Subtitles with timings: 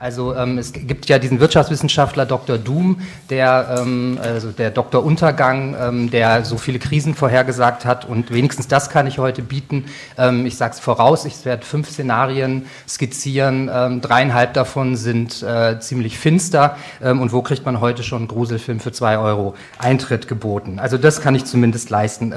[0.00, 2.56] Also ähm, es gibt ja diesen Wirtschaftswissenschaftler Dr.
[2.56, 5.04] Doom, der, ähm, also der Dr.
[5.04, 9.84] Untergang, ähm, der so viele Krisen vorhergesagt hat und wenigstens das kann ich heute bieten.
[10.16, 15.78] Ähm, ich sage es voraus, ich werde fünf Szenarien skizzieren, ähm, dreieinhalb davon sind äh,
[15.80, 20.28] ziemlich finster ähm, und wo kriegt man heute schon einen Gruselfilm für zwei Euro Eintritt
[20.28, 20.78] geboten.
[20.78, 22.32] Also das kann ich zumindest leisten.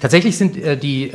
[0.00, 1.12] tatsächlich sind äh, die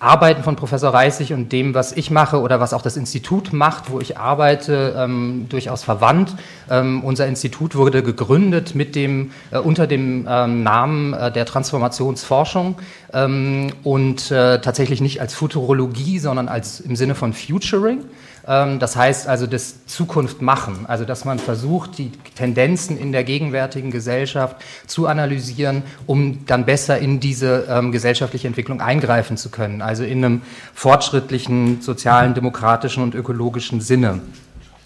[0.00, 3.90] Arbeiten von Professor Reissig und dem, was ich mache oder was auch das Institut macht,
[3.90, 6.34] wo ich arbeite, ähm, durchaus verwandt.
[6.70, 12.76] Ähm, unser Institut wurde gegründet mit dem, äh, unter dem ähm, Namen äh, der Transformationsforschung
[13.12, 18.04] ähm, und äh, tatsächlich nicht als Futurologie, sondern als im Sinne von Futuring.
[18.48, 23.22] Ähm, das heißt also das Zukunft machen, also dass man versucht, die Tendenzen in der
[23.22, 29.82] gegenwärtigen Gesellschaft zu analysieren, um dann besser in diese ähm, gesellschaftliche Entwicklung eingreifen zu können,
[29.82, 34.20] also in einem fortschrittlichen, sozialen, demokratischen und ökologischen Sinne.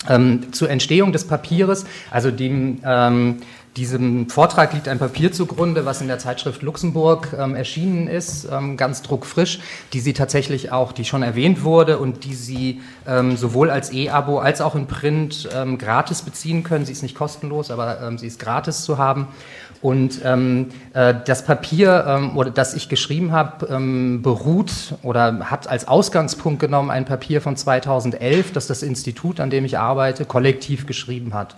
[0.08, 3.38] Ähm, zur Entstehung des Papieres, also dem ähm,
[3.76, 8.76] diesem Vortrag liegt ein Papier zugrunde, was in der Zeitschrift Luxemburg ähm, erschienen ist, ähm,
[8.76, 9.60] ganz druckfrisch,
[9.94, 14.38] die Sie tatsächlich auch, die schon erwähnt wurde und die Sie ähm, sowohl als E-Abo
[14.38, 16.84] als auch in Print ähm, gratis beziehen können.
[16.84, 19.28] Sie ist nicht kostenlos, aber ähm, sie ist gratis zu haben.
[19.80, 25.66] Und ähm, äh, das Papier, ähm, oder das ich geschrieben habe, ähm, beruht oder hat
[25.66, 30.86] als Ausgangspunkt genommen ein Papier von 2011, das das Institut, an dem ich arbeite, kollektiv
[30.86, 31.56] geschrieben hat.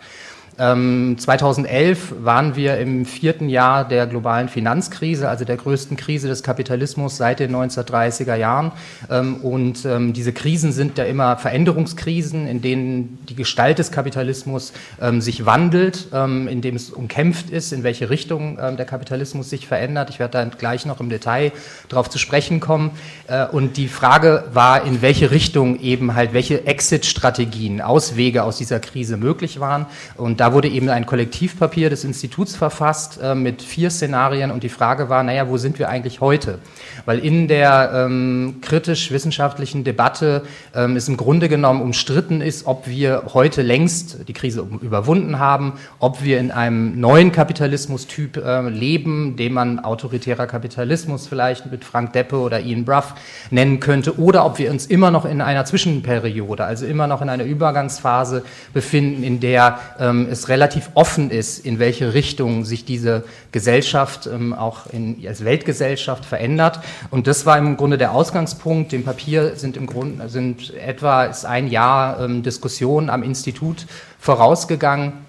[0.57, 6.43] 2011 ähm, waren wir im vierten Jahr der globalen Finanzkrise, also der größten Krise des
[6.43, 8.73] Kapitalismus seit den 1930er Jahren.
[9.11, 14.73] Ähm, und ähm, diese Krisen sind ja immer Veränderungskrisen, in denen die Gestalt des Kapitalismus
[15.19, 20.11] sich wandelt, in dem es umkämpft ist, in welche Richtung der Kapitalismus sich verändert.
[20.11, 21.53] Ich werde da gleich noch im Detail
[21.89, 22.93] darauf zu sprechen kommen.
[23.27, 28.81] Äh, und die Frage war, in welche Richtung eben halt welche Exit-Strategien, Auswege aus dieser
[28.81, 29.87] Krise möglich waren.
[30.17, 34.69] Und da wurde eben ein Kollektivpapier des Instituts verfasst äh, mit vier Szenarien und die
[34.69, 36.59] Frage war, naja, wo sind wir eigentlich heute?
[37.07, 40.43] Weil in der ähm, kritisch-wissenschaftlichen Debatte
[40.75, 45.79] ähm, es im Grunde genommen umstritten ist, ob wir heute längst die Krise überwunden haben,
[45.99, 52.13] ob wir in einem neuen Kapitalismus-Typ äh, leben, den man autoritärer Kapitalismus vielleicht mit Frank
[52.13, 53.15] Deppe oder Ian Bruff
[53.51, 57.31] nennen könnte, oder ob wir uns immer noch in einer Zwischenperiode, also immer noch in
[57.31, 58.45] einer Übergangsphase
[58.75, 64.53] befinden, in der ähm, es relativ offen ist, in welche Richtung sich diese Gesellschaft ähm,
[64.53, 66.81] auch in, als Weltgesellschaft verändert.
[67.11, 68.93] Und das war im Grunde der Ausgangspunkt.
[68.93, 73.87] Dem Papier sind im Grunde sind etwa ist ein Jahr ähm, Diskussion am Institut
[74.19, 75.25] vorausgegangen.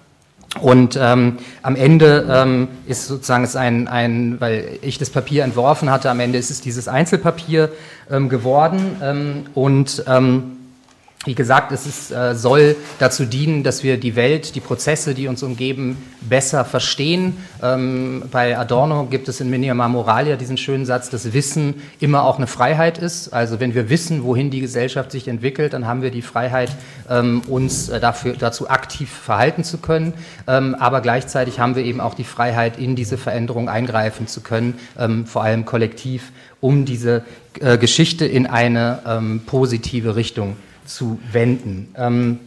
[0.60, 5.90] Und ähm, am Ende ähm, ist sozusagen es ein, ein, weil ich das Papier entworfen
[5.90, 7.70] hatte, am Ende ist es dieses Einzelpapier
[8.10, 8.96] ähm, geworden.
[9.02, 10.55] Ähm, und ähm,
[11.26, 15.26] wie gesagt, es ist, äh, soll dazu dienen, dass wir die Welt, die Prozesse, die
[15.26, 17.36] uns umgeben, besser verstehen.
[17.62, 22.36] Ähm, bei Adorno gibt es in Minima Moralia diesen schönen Satz, dass Wissen immer auch
[22.38, 23.32] eine Freiheit ist.
[23.32, 26.70] Also wenn wir wissen, wohin die Gesellschaft sich entwickelt, dann haben wir die Freiheit,
[27.10, 30.14] ähm, uns äh, dafür, dazu aktiv verhalten zu können.
[30.46, 34.74] Ähm, aber gleichzeitig haben wir eben auch die Freiheit, in diese Veränderung eingreifen zu können,
[34.96, 37.24] ähm, vor allem kollektiv, um diese
[37.60, 40.66] äh, Geschichte in eine ähm, positive Richtung zu
[41.32, 41.94] wenden.
[41.96, 42.40] Ähm,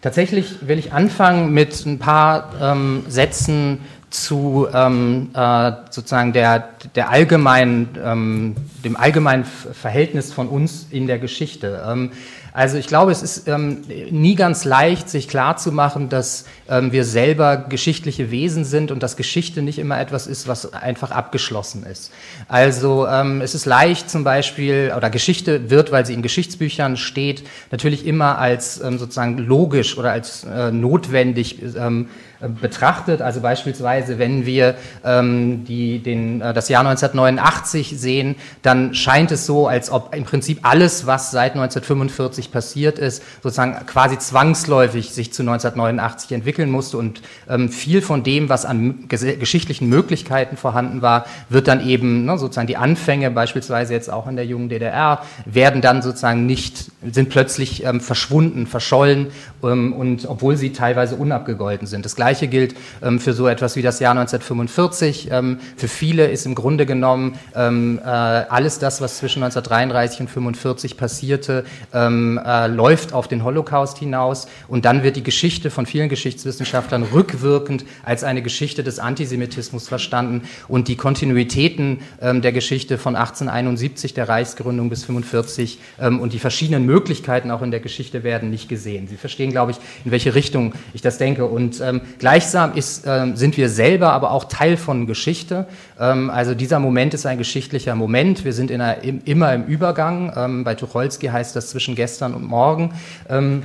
[0.00, 7.10] tatsächlich will ich anfangen mit ein paar ähm, Sätzen zu ähm, äh, sozusagen der, der
[7.10, 12.10] allgemeinen, ähm, dem allgemeinen Verhältnis von uns in der Geschichte.
[12.58, 17.56] Also ich glaube, es ist ähm, nie ganz leicht, sich klarzumachen, dass ähm, wir selber
[17.56, 22.10] geschichtliche Wesen sind und dass Geschichte nicht immer etwas ist, was einfach abgeschlossen ist.
[22.48, 27.44] Also ähm, es ist leicht zum Beispiel, oder Geschichte wird, weil sie in Geschichtsbüchern steht,
[27.70, 32.08] natürlich immer als ähm, sozusagen logisch oder als äh, notwendig ähm,
[32.40, 33.20] betrachtet.
[33.20, 39.44] Also beispielsweise, wenn wir ähm, die, den, äh, das Jahr 1989 sehen, dann scheint es
[39.44, 45.32] so, als ob im Prinzip alles, was seit 1945 passiert ist, sozusagen quasi zwangsläufig sich
[45.32, 51.26] zu 1989 entwickeln musste und ähm, viel von dem, was an geschichtlichen Möglichkeiten vorhanden war,
[51.48, 55.80] wird dann eben ne, sozusagen die Anfänge, beispielsweise jetzt auch in der jungen DDR, werden
[55.80, 59.28] dann sozusagen nicht, sind plötzlich ähm, verschwunden, verschollen
[59.64, 62.04] ähm, und obwohl sie teilweise unabgegolten sind.
[62.04, 65.28] Das gilt ähm, für so etwas wie das Jahr 1945.
[65.30, 70.28] Ähm, für viele ist im Grunde genommen ähm, äh, alles das, was zwischen 1933 und
[70.28, 75.86] 1945 passierte, ähm, äh, läuft auf den Holocaust hinaus und dann wird die Geschichte von
[75.86, 82.98] vielen Geschichtswissenschaftlern rückwirkend als eine Geschichte des Antisemitismus verstanden und die Kontinuitäten ähm, der Geschichte
[82.98, 88.22] von 1871, der Reichsgründung bis 45 ähm, und die verschiedenen Möglichkeiten auch in der Geschichte
[88.22, 89.08] werden nicht gesehen.
[89.08, 91.46] Sie verstehen, glaube ich, in welche Richtung ich das denke.
[91.46, 95.66] Und ähm, gleichsam ist, ähm, sind wir selber aber auch Teil von Geschichte.
[95.98, 98.44] Ähm, also dieser Moment ist ein geschichtlicher Moment.
[98.44, 100.32] Wir sind in einer, im, immer im Übergang.
[100.36, 102.94] Ähm, bei Tucholsky heißt das zwischen gestern und morgen.
[103.28, 103.62] Ähm,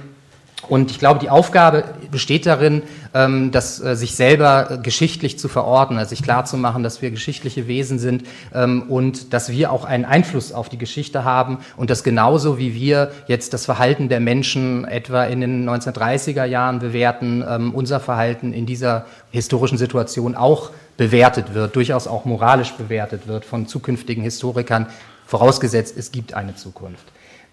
[0.70, 2.84] und ich glaube, die Aufgabe besteht darin,
[3.14, 8.00] ähm, dass äh, sich selber geschichtlich zu verordnen, also sich klarzumachen, dass wir geschichtliche Wesen
[8.00, 8.24] sind
[8.54, 12.74] ähm, und dass wir auch einen Einfluss auf die Geschichte haben und dass genauso wie
[12.74, 18.54] wir jetzt das Verhalten der Menschen etwa in den 1930er Jahren bewerten, ähm, unser Verhalten
[18.54, 24.88] in dieser historischen Situation auch bewertet wird, durchaus auch moralisch bewertet wird von zukünftigen Historikern,
[25.26, 27.06] vorausgesetzt es gibt eine Zukunft.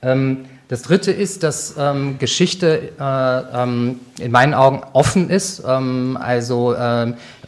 [0.02, 3.02] Ähm, das Dritte ist, dass ähm, Geschichte äh,
[3.62, 5.64] ähm, in meinen Augen offen ist.
[5.66, 6.76] Ähm, also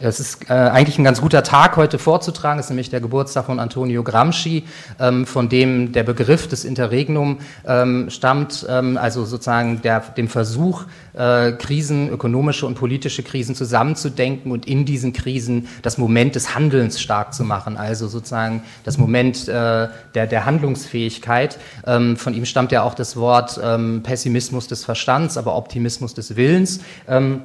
[0.03, 2.59] es ist äh, eigentlich ein ganz guter Tag heute vorzutragen.
[2.59, 4.63] Es ist nämlich der Geburtstag von Antonio Gramsci,
[4.99, 8.65] ähm, von dem der Begriff des Interregnum ähm, stammt.
[8.69, 10.83] Ähm, also sozusagen der, dem Versuch,
[11.13, 16.99] äh, Krisen, ökonomische und politische Krisen zusammenzudenken und in diesen Krisen das Moment des Handelns
[16.99, 17.77] stark zu machen.
[17.77, 21.57] Also sozusagen das Moment äh, der, der Handlungsfähigkeit.
[21.85, 26.79] von ihm stammt ja auch das Wort ähm, Pessimismus des Verstands, aber Optimismus des Willens.
[27.07, 27.41] Ähm,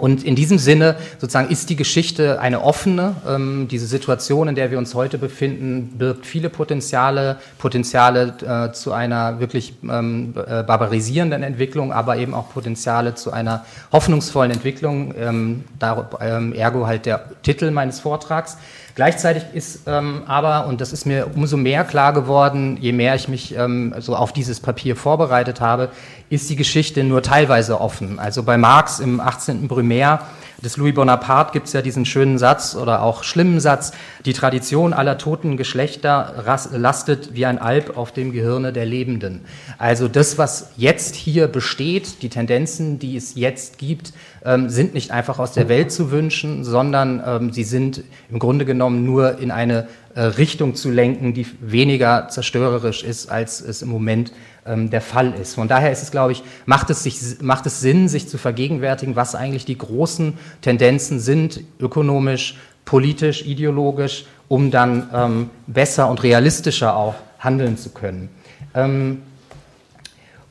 [0.00, 3.16] und in diesem Sinne sozusagen ist die Geschichte eine offene.
[3.28, 8.92] Ähm, diese Situation, in der wir uns heute befinden, birgt viele Potenziale, Potenziale äh, zu
[8.92, 15.14] einer wirklich ähm, äh, barbarisierenden Entwicklung, aber eben auch Potenziale zu einer hoffnungsvollen Entwicklung.
[15.18, 18.56] Ähm, da, ähm, ergo halt der Titel meines Vortrags.
[18.94, 23.28] Gleichzeitig ist ähm, aber, und das ist mir umso mehr klar geworden, je mehr ich
[23.28, 25.90] mich ähm, so auf dieses Papier vorbereitet habe,
[26.28, 28.18] ist die Geschichte nur teilweise offen.
[28.18, 29.68] Also bei Marx im 18.
[29.68, 30.20] Brumaire
[30.62, 33.92] des Louis Bonaparte gibt es ja diesen schönen Satz oder auch schlimmen Satz,
[34.24, 39.42] die Tradition aller toten Geschlechter lastet wie ein Alb auf dem Gehirne der Lebenden.
[39.78, 44.12] Also das, was jetzt hier besteht, die Tendenzen, die es jetzt gibt,
[44.44, 48.64] ähm, sind nicht einfach aus der Welt zu wünschen, sondern ähm, sie sind im Grunde
[48.64, 53.88] genommen nur in eine äh, Richtung zu lenken, die weniger zerstörerisch ist, als es im
[53.88, 54.36] Moment ähm,
[54.66, 55.54] der Fall ist.
[55.54, 59.16] Von daher ist es, glaube ich, macht es, sich, macht es Sinn, sich zu vergegenwärtigen,
[59.16, 66.96] was eigentlich die großen Tendenzen sind, ökonomisch, politisch, ideologisch, um dann ähm, besser und realistischer
[66.96, 68.28] auch handeln zu können.
[68.74, 69.22] Ähm,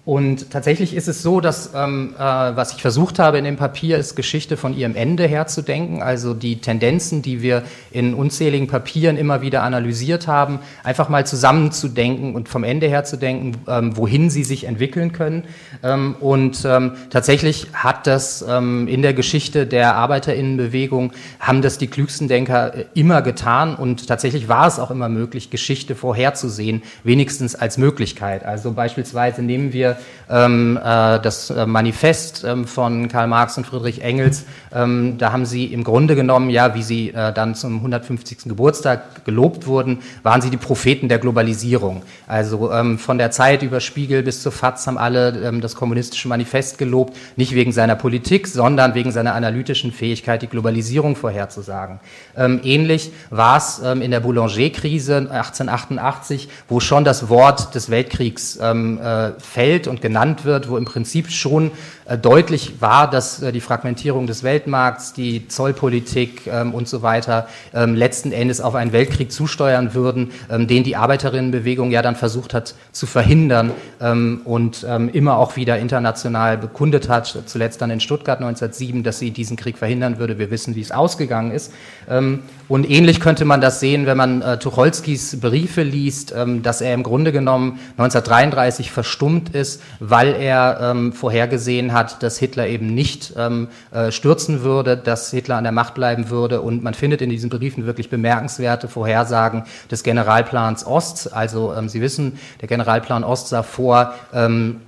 [0.09, 3.99] und tatsächlich ist es so, dass ähm, äh, was ich versucht habe in dem Papier
[3.99, 7.61] ist, Geschichte von ihrem Ende her zu denken, also die Tendenzen, die wir
[7.91, 13.17] in unzähligen Papieren immer wieder analysiert haben, einfach mal zusammenzudenken und vom Ende her zu
[13.17, 15.43] denken, ähm, wohin sie sich entwickeln können.
[15.83, 21.85] Ähm, und ähm, tatsächlich hat das ähm, in der Geschichte der Arbeiterinnenbewegung, haben das die
[21.85, 27.53] klügsten Denker äh, immer getan und tatsächlich war es auch immer möglich, Geschichte vorherzusehen, wenigstens
[27.53, 28.43] als Möglichkeit.
[28.43, 29.98] Also beispielsweise nehmen wir
[30.29, 34.45] ähm, äh, das äh, Manifest ähm, von Karl Marx und Friedrich Engels.
[34.73, 38.43] Ähm, da haben sie im Grunde genommen, ja, wie sie äh, dann zum 150.
[38.45, 42.03] Geburtstag gelobt wurden, waren sie die Propheten der Globalisierung.
[42.27, 46.27] Also ähm, von der Zeit über Spiegel bis zur FAZ haben alle ähm, das kommunistische
[46.27, 51.99] Manifest gelobt, nicht wegen seiner Politik, sondern wegen seiner analytischen Fähigkeit, die Globalisierung vorherzusagen.
[52.37, 59.31] Ähm, ähnlich war es in der Boulanger-Krise 1888, wo schon das Wort des Weltkriegs äh,
[59.39, 61.71] fällt und genannt wird, wo im Prinzip schon
[62.05, 67.47] äh, deutlich war, dass äh, die Fragmentierung des Weltmarkts, die Zollpolitik ähm, und so weiter
[67.73, 72.53] ähm, letzten Endes auf einen Weltkrieg zusteuern würden, ähm, den die Arbeiterinnenbewegung ja dann versucht
[72.53, 73.71] hat zu verhindern
[74.45, 79.57] und immer auch wieder international bekundet hat, zuletzt dann in Stuttgart 1907, dass sie diesen
[79.57, 80.39] Krieg verhindern würde.
[80.39, 81.71] Wir wissen, wie es ausgegangen ist.
[82.69, 86.33] Ähm, und ähnlich könnte man das sehen, wenn man äh, Tucholskys Briefe liest,
[86.63, 92.67] dass er im Grunde genommen 1933 verstummt ist, weil er vorhergesehen hat, hat, dass Hitler
[92.67, 96.61] eben nicht ähm, äh, stürzen würde, dass Hitler an der Macht bleiben würde.
[96.61, 101.33] Und man findet in diesen Briefen wirklich bemerkenswerte Vorhersagen des Generalplans Ost.
[101.33, 104.81] Also ähm, Sie wissen, der Generalplan Ost sah vor, ähm,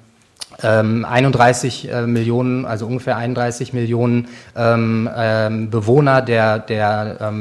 [0.67, 7.31] 31 ähm, äh, Millionen, also ungefähr 31 Millionen ähm, ähm, Bewohner der, der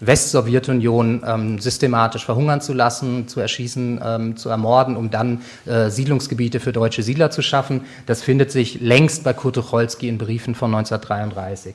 [0.00, 7.02] Westsowjetunion systematisch verhungern zu lassen, zu erschießen, zu ermorden, um dann äh, Siedlungsgebiete für deutsche
[7.02, 7.82] Siedler zu schaffen.
[8.06, 11.74] Das findet sich längst bei Kurt Tucholsky in Briefen von 1933.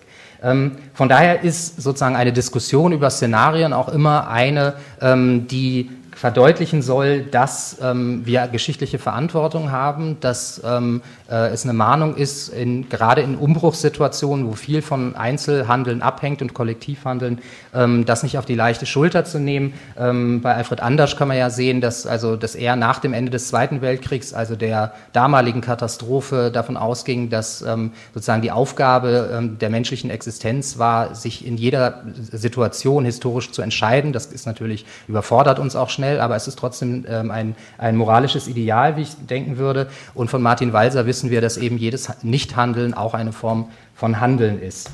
[0.94, 7.78] von daher ist sozusagen eine Diskussion über Szenarien auch immer eine, die verdeutlichen soll, dass
[7.80, 13.36] ähm, wir geschichtliche Verantwortung haben, dass ähm, äh, es eine Mahnung ist, in, gerade in
[13.36, 17.38] Umbruchssituationen, wo viel von Einzelhandeln abhängt und Kollektivhandeln,
[17.72, 19.74] ähm, das nicht auf die leichte Schulter zu nehmen.
[19.96, 23.30] Ähm, bei Alfred Andersch kann man ja sehen, dass, also, dass er nach dem Ende
[23.30, 29.60] des Zweiten Weltkriegs, also der damaligen Katastrophe, davon ausging, dass ähm, sozusagen die Aufgabe ähm,
[29.60, 34.14] der menschlichen Existenz war, sich in jeder Situation historisch zu entscheiden.
[34.14, 38.48] Das ist natürlich überfordert uns auch schnell, aber es ist trotzdem ähm, ein, ein moralisches
[38.48, 39.88] Ideal, wie ich denken würde.
[40.14, 44.62] Und von Martin Walser wissen wir, dass eben jedes Nichthandeln auch eine Form von Handeln
[44.62, 44.90] ist.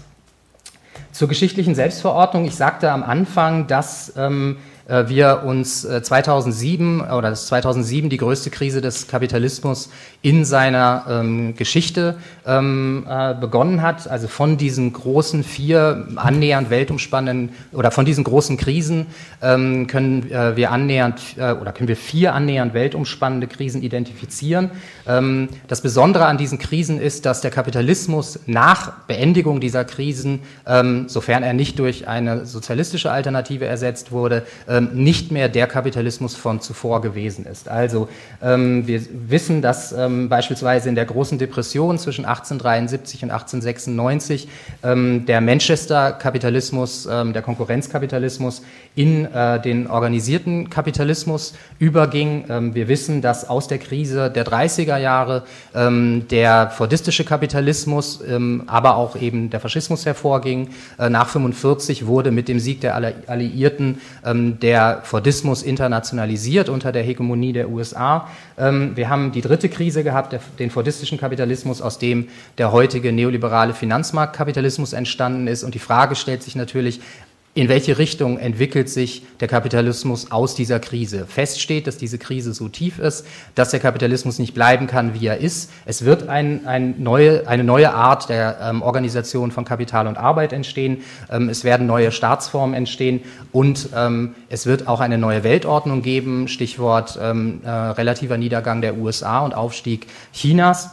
[1.12, 2.46] Zur geschichtlichen Selbstverordnung.
[2.46, 8.18] Ich sagte am Anfang, dass ähm, äh, wir uns 2007 äh, oder das 2007 die
[8.18, 9.90] größte Krise des Kapitalismus
[10.22, 14.10] in seiner ähm, Geschichte ähm, äh, begonnen hat.
[14.10, 19.08] Also von diesen großen vier annähernd weltumspannenden oder von diesen großen Krisen
[19.42, 24.72] ähm, können äh, wir annähernd äh, oder können wir vier annähernd weltumspannende Krisen identifizieren.
[25.08, 31.08] Ähm, das Besondere an diesen Krisen ist, dass der Kapitalismus nach Beendigung dieser Krisen, ähm,
[31.08, 34.44] sofern er nicht durch eine sozialistische Alternative ersetzt wurde,
[34.82, 37.70] nicht mehr der Kapitalismus von zuvor gewesen ist.
[37.70, 38.08] Also
[38.42, 44.48] ähm, wir wissen, dass ähm, beispielsweise in der großen Depression zwischen 1873 und 1896
[44.84, 48.64] ähm, der Manchester-Kapitalismus, ähm, der Konkurrenzkapitalismus
[48.96, 52.46] in äh, den organisierten Kapitalismus überging.
[52.50, 55.44] Ähm, wir wissen, dass aus der Krise der 30er Jahre
[55.76, 58.22] ähm, der fordistische Kapitalismus,
[58.68, 60.70] aber auch eben der Faschismus hervorging.
[60.98, 62.96] Äh, nach 45 wurde mit dem Sieg der
[63.28, 64.00] Alliierten
[64.64, 68.30] der Fordismus internationalisiert unter der Hegemonie der USA.
[68.58, 73.74] Ähm, wir haben die dritte Krise gehabt, den fordistischen Kapitalismus, aus dem der heutige neoliberale
[73.74, 75.64] Finanzmarktkapitalismus entstanden ist.
[75.64, 77.02] Und die Frage stellt sich natürlich,
[77.56, 81.28] in welche Richtung entwickelt sich der Kapitalismus aus dieser Krise?
[81.28, 85.28] Fest steht, dass diese Krise so tief ist, dass der Kapitalismus nicht bleiben kann, wie
[85.28, 85.70] er ist.
[85.86, 90.52] Es wird ein, ein neue, eine neue Art der ähm, Organisation von Kapital und Arbeit
[90.52, 91.04] entstehen.
[91.30, 96.48] Ähm, es werden neue Staatsformen entstehen und ähm, es wird auch eine neue Weltordnung geben.
[96.48, 100.90] Stichwort ähm, äh, relativer Niedergang der USA und Aufstieg Chinas.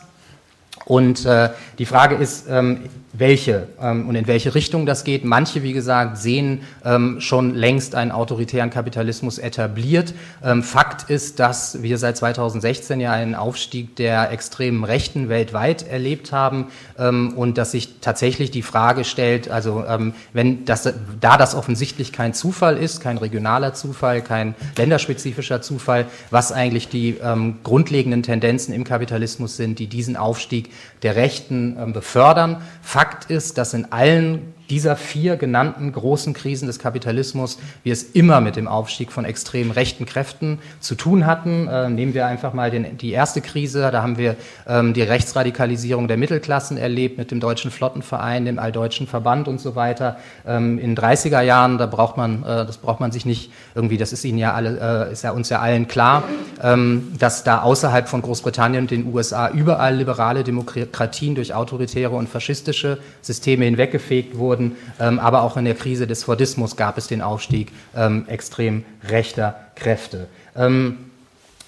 [0.84, 2.80] Und äh, die Frage ist, ähm,
[3.12, 5.24] welche ähm, und in welche Richtung das geht.
[5.24, 10.14] Manche, wie gesagt, sehen ähm, schon längst einen autoritären Kapitalismus etabliert.
[10.44, 16.30] Ähm, Fakt ist, dass wir seit 2016 ja einen Aufstieg der extremen Rechten weltweit erlebt
[16.30, 16.66] haben
[16.98, 22.12] ähm, und dass sich tatsächlich die Frage stellt, also ähm, wenn das, da das offensichtlich
[22.12, 28.72] kein Zufall ist, kein regionaler Zufall, kein länderspezifischer Zufall, was eigentlich die ähm, grundlegenden Tendenzen
[28.72, 30.70] im Kapitalismus sind, die diesen Aufstieg
[31.02, 32.60] der Rechten befördern.
[32.82, 38.02] Fakt Fakt ist, dass in allen dieser vier genannten großen Krisen des Kapitalismus wir es
[38.02, 41.66] immer mit dem Aufstieg von extrem rechten Kräften zu tun hatten.
[41.66, 44.36] Äh, nehmen wir einfach mal den, die erste Krise, da haben wir
[44.68, 49.74] ähm, die Rechtsradikalisierung der Mittelklassen erlebt mit dem Deutschen Flottenverein, dem Alldeutschen Verband und so
[49.74, 50.18] weiter.
[50.46, 54.12] Ähm, in 30er Jahren, da braucht man, äh, das braucht man sich nicht irgendwie, das
[54.12, 56.22] ist Ihnen ja alle, äh, ist ja uns ja allen klar,
[56.62, 62.28] ähm, dass da außerhalb von Großbritannien und den USA überall liberale Demokratien durch autoritäre und
[62.28, 64.76] faschistische Systeme hinweggefegt wurden wurden.
[64.98, 69.58] Ähm, aber auch in der Krise des Fordismus gab es den Aufstieg ähm, extrem rechter
[69.74, 70.28] Kräfte.
[70.56, 70.98] Ähm,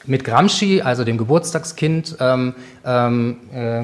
[0.04, 3.82] mit Gramsci, also dem Geburtstagskind, ähm, äh,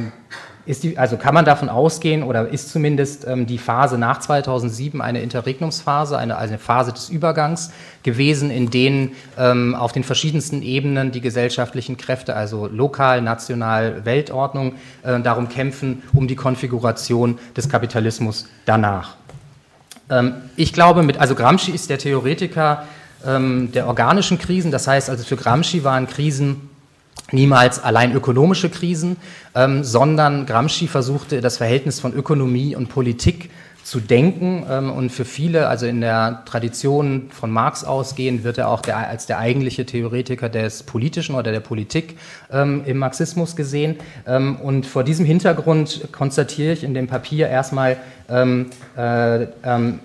[0.68, 5.00] ist die, also kann man davon ausgehen oder ist zumindest ähm, die Phase nach 2007
[5.00, 7.72] eine Interregnumsphase, eine, eine Phase des Übergangs
[8.02, 14.74] gewesen, in denen ähm, auf den verschiedensten Ebenen die gesellschaftlichen Kräfte, also lokal, national, Weltordnung,
[15.02, 19.16] äh, darum kämpfen, um die Konfiguration des Kapitalismus danach.
[20.10, 22.84] Ähm, ich glaube, mit, also Gramsci ist der Theoretiker
[23.26, 26.68] ähm, der organischen Krisen, das heißt also für Gramsci waren Krisen
[27.32, 29.16] niemals allein ökonomische Krisen,
[29.54, 33.50] ähm, sondern Gramsci versuchte das Verhältnis von Ökonomie und Politik
[33.88, 38.68] zu denken ähm, und für viele, also in der Tradition von Marx ausgehend, wird er
[38.68, 42.18] auch der, als der eigentliche Theoretiker des Politischen oder der Politik
[42.52, 43.96] ähm, im Marxismus gesehen.
[44.26, 47.96] Ähm, und vor diesem Hintergrund konstatiere ich in dem Papier erstmal,
[48.28, 48.66] äh,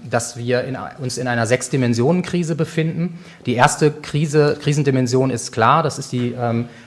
[0.10, 3.20] dass wir in, uns in einer Sechs-Dimensionen-Krise befinden.
[3.46, 6.34] Die erste Krise, Krisendimension ist klar, das ist die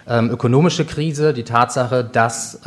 [0.08, 2.60] ökonomische Krise, die Tatsache, dass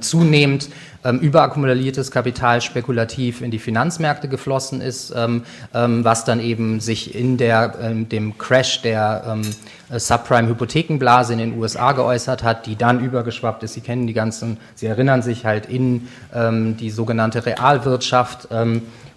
[0.00, 0.68] zunehmend
[1.04, 5.44] ähm, überakkumuliertes Kapital spekulativ in die Finanzmärkte geflossen ist, ähm,
[5.74, 9.42] ähm, was dann eben sich in der, ähm, dem Crash der ähm,
[9.90, 13.74] Subprime-Hypothekenblase in den USA geäußert hat, die dann übergeschwappt ist.
[13.74, 18.48] Sie kennen die ganzen, Sie erinnern sich halt in ähm, die sogenannte Realwirtschaft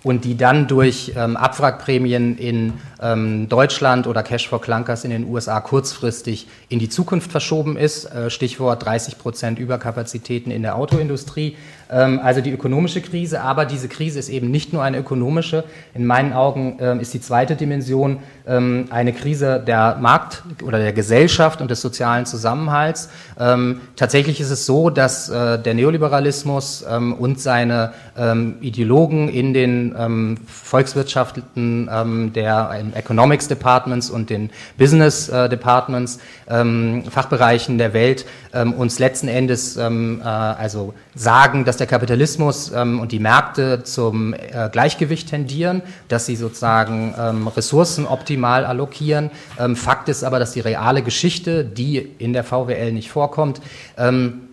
[0.04, 5.30] und die dann durch ähm, Abwrackprämien in ähm, Deutschland oder Cash for Clunkers in den
[5.30, 8.06] USA kurzfristig in die Zukunft verschoben ist.
[8.06, 11.56] Äh, Stichwort 30 Prozent Überkapazitäten in der Autoindustrie.
[11.92, 15.66] Ähm, also die ökonomische Krise, aber diese Krise ist eben nicht nur eine ökonomische.
[15.94, 20.94] In meinen Augen ähm, ist die zweite Dimension ähm, eine Krise der Markt- oder der
[20.94, 23.10] Gesellschaft und des sozialen Zusammenhalts.
[23.96, 27.94] Tatsächlich ist es so, dass äh, der Neoliberalismus und seine
[28.62, 38.26] Ideologen in den Volkswirtschaften der Economics Departments und den Business äh, Departments, Fachbereichen der Welt
[38.78, 44.70] uns letzten Endes äh, also sagen, dass der Kapitalismus ähm, und die Märkte zum äh,
[44.72, 49.32] Gleichgewicht tendieren, dass sie sozusagen ähm, Ressourcen optimal allokieren.
[49.60, 53.62] Ähm, Fakt ist aber, dass die reale Geschichte, die in der VWL nicht vorkommt,
[53.98, 54.44] ähm,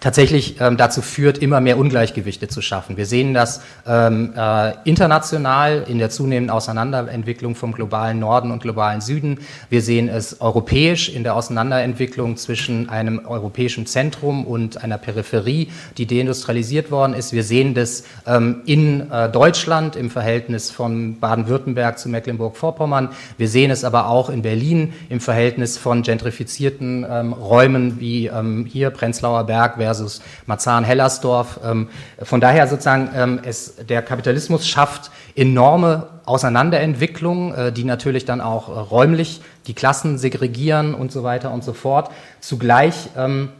[0.00, 2.96] tatsächlich ähm, dazu führt, immer mehr Ungleichgewichte zu schaffen.
[2.96, 9.00] Wir sehen das ähm, äh, international in der zunehmenden Auseinanderentwicklung vom globalen Norden und globalen
[9.00, 9.38] Süden.
[9.70, 16.06] Wir sehen es europäisch in der Auseinanderentwicklung zwischen einem europäischen Zentrum und einer Peripherie, die
[16.06, 17.32] deindustrialisiert worden ist.
[17.32, 23.10] Wir sehen das ähm, in äh, Deutschland im Verhältnis von Baden-Württemberg zu Mecklenburg-Vorpommern.
[23.38, 28.66] Wir sehen es aber auch in Berlin im Verhältnis von gentrifizierten ähm, Räumen wie ähm,
[28.70, 31.60] hier Prenzlauer Berg, versus Marzahn-Hellersdorf.
[31.64, 31.88] Ähm,
[32.20, 38.68] von daher sozusagen, ähm, es, der Kapitalismus schafft enorme Auseinanderentwicklungen, äh, die natürlich dann auch
[38.68, 42.10] äh, räumlich die Klassen segregieren und so weiter und so fort.
[42.40, 43.50] Zugleich ähm,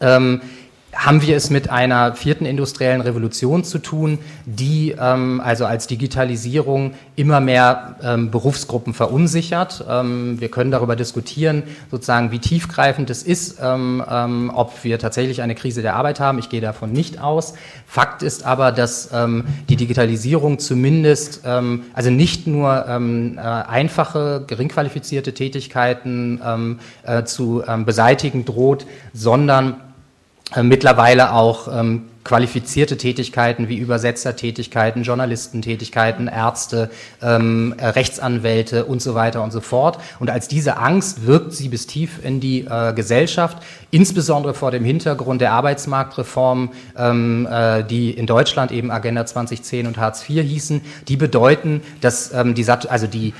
[0.00, 0.40] ähm,
[0.94, 6.92] haben wir es mit einer vierten industriellen Revolution zu tun, die ähm, also als Digitalisierung
[7.16, 9.84] immer mehr ähm, Berufsgruppen verunsichert.
[9.88, 15.40] Ähm, wir können darüber diskutieren, sozusagen, wie tiefgreifend es ist, ähm, ähm, ob wir tatsächlich
[15.40, 16.38] eine Krise der Arbeit haben.
[16.38, 17.54] Ich gehe davon nicht aus.
[17.86, 26.40] Fakt ist aber, dass ähm, die Digitalisierung zumindest, also nicht nur äh, einfache, geringqualifizierte Tätigkeiten
[27.04, 29.76] äh, zu beseitigen droht, sondern
[30.60, 36.90] mittlerweile auch ähm, qualifizierte Tätigkeiten wie Übersetzertätigkeiten, Journalistentätigkeiten, Ärzte,
[37.20, 39.98] ähm, äh, Rechtsanwälte und so weiter und so fort.
[40.20, 43.58] Und als diese Angst wirkt sie bis tief in die äh, Gesellschaft,
[43.90, 49.98] insbesondere vor dem Hintergrund der Arbeitsmarktreform, ähm, äh, die in Deutschland eben Agenda 2010 und
[49.98, 50.80] Hartz IV hießen.
[51.08, 53.34] Die bedeuten, dass ähm, die, also die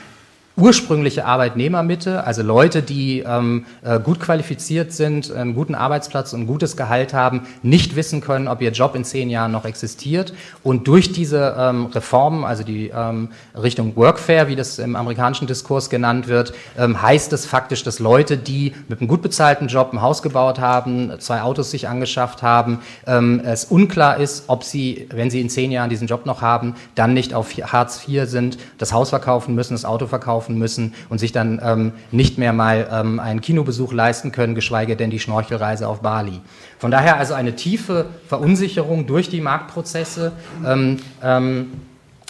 [0.56, 6.46] ursprüngliche Arbeitnehmermitte, also Leute, die ähm, äh, gut qualifiziert sind, einen guten Arbeitsplatz und ein
[6.46, 10.34] gutes Gehalt haben, nicht wissen können, ob ihr Job in zehn Jahren noch existiert.
[10.62, 15.88] Und durch diese ähm, Reformen, also die ähm, Richtung Workfare, wie das im amerikanischen Diskurs
[15.88, 20.02] genannt wird, ähm, heißt es faktisch, dass Leute, die mit einem gut bezahlten Job ein
[20.02, 25.30] Haus gebaut haben, zwei Autos sich angeschafft haben, ähm, es unklar ist, ob sie, wenn
[25.30, 28.92] sie in zehn Jahren diesen Job noch haben, dann nicht auf Hartz IV sind, das
[28.92, 32.88] Haus verkaufen müssen, das Auto verkaufen einkaufen müssen und sich dann ähm, nicht mehr mal
[32.90, 36.40] ähm, einen Kinobesuch leisten können, geschweige denn die Schnorchelreise auf Bali.
[36.78, 40.32] Von daher also eine tiefe Verunsicherung durch die Marktprozesse,
[40.66, 41.72] ähm, ähm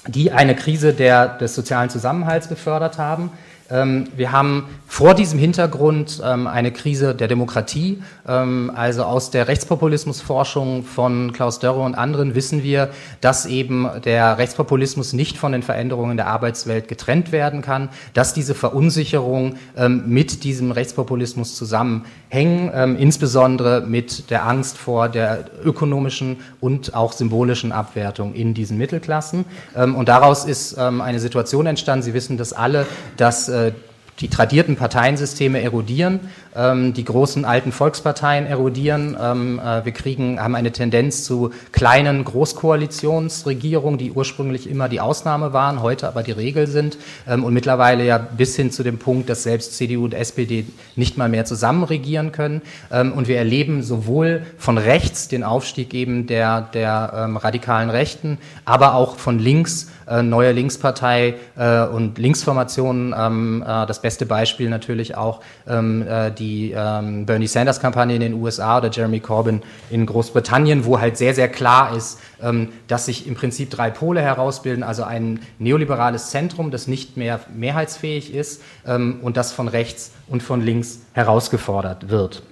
[0.09, 3.31] die eine Krise der, des sozialen Zusammenhalts gefördert haben.
[3.73, 8.03] Ähm, wir haben vor diesem Hintergrund ähm, eine Krise der Demokratie.
[8.29, 12.91] Ähm, also aus der Rechtspopulismusforschung von Klaus Dörre und anderen wissen wir,
[13.23, 18.55] dass eben der Rechtspopulismus nicht von den Veränderungen der Arbeitswelt getrennt werden kann, dass diese
[18.55, 19.55] Verunsicherung
[19.89, 28.35] mit diesem Rechtspopulismus zusammenhängen, insbesondere mit der Angst vor der ökonomischen und auch symbolischen Abwertung
[28.35, 29.45] in diesen Mittelklassen.
[29.75, 32.03] Und daraus ist eine Situation entstanden.
[32.03, 33.73] Sie wissen das alle, dass äh,
[34.21, 36.21] die tradierten Parteiensysteme erodieren
[36.55, 39.17] ähm, die großen alten Volksparteien erodieren.
[39.21, 45.53] Ähm, äh, wir kriegen, haben eine Tendenz zu kleinen Großkoalitionsregierungen, die ursprünglich immer die Ausnahme
[45.53, 46.99] waren, heute aber die Regel sind
[47.29, 51.17] ähm, und mittlerweile ja bis hin zu dem Punkt, dass selbst CDU und SPD nicht
[51.17, 52.63] mal mehr zusammen regieren können.
[52.91, 58.39] Ähm, und wir erleben sowohl von rechts den Aufstieg eben der, der ähm, radikalen Rechten,
[58.65, 63.15] aber auch von links äh, neue Linkspartei äh, und Linksformationen.
[63.17, 68.21] Ähm, äh, das beste Beispiel natürlich auch ähm, äh, die die ähm, Bernie Sanders-Kampagne in
[68.21, 73.07] den USA oder Jeremy Corbyn in Großbritannien, wo halt sehr, sehr klar ist, ähm, dass
[73.07, 78.63] sich im Prinzip drei Pole herausbilden, also ein neoliberales Zentrum, das nicht mehr mehrheitsfähig ist
[78.87, 82.43] ähm, und das von rechts und von links herausgefordert wird.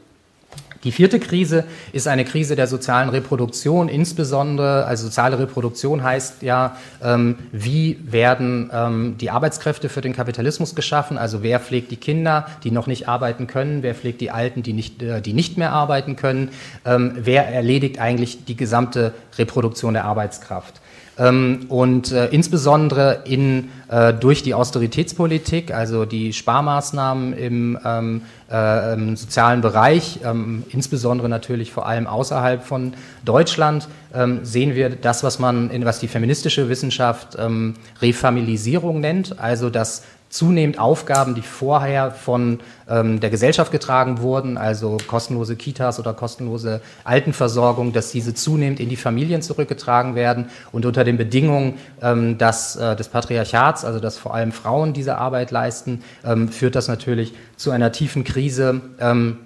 [0.83, 6.77] Die vierte Krise ist eine Krise der sozialen Reproduktion, insbesondere, also soziale Reproduktion heißt ja,
[7.03, 12.47] ähm, wie werden ähm, die Arbeitskräfte für den Kapitalismus geschaffen, also wer pflegt die Kinder,
[12.64, 15.73] die noch nicht arbeiten können, wer pflegt die Alten, die nicht, äh, die nicht mehr
[15.73, 16.49] arbeiten können,
[16.87, 20.81] ähm, wer erledigt eigentlich die gesamte Reproduktion der Arbeitskraft.
[21.21, 28.95] Ähm, und äh, insbesondere in, äh, durch die Austeritätspolitik, also die Sparmaßnahmen im, ähm, äh,
[28.95, 35.23] im sozialen Bereich, ähm, insbesondere natürlich vor allem außerhalb von Deutschland, ähm, sehen wir das,
[35.23, 41.43] was man, in, was die feministische Wissenschaft ähm, Refamilisierung nennt, also dass zunehmend Aufgaben, die
[41.43, 48.33] vorher von ähm, der Gesellschaft getragen wurden, also kostenlose Kitas oder kostenlose Altenversorgung, dass diese
[48.33, 53.85] zunehmend in die Familien zurückgetragen werden und unter den Bedingungen ähm, dass, äh, des Patriarchats,
[53.85, 58.23] also dass vor allem Frauen diese Arbeit leisten, ähm, führt das natürlich zu einer tiefen
[58.23, 58.81] Krise.
[59.01, 59.38] Ähm,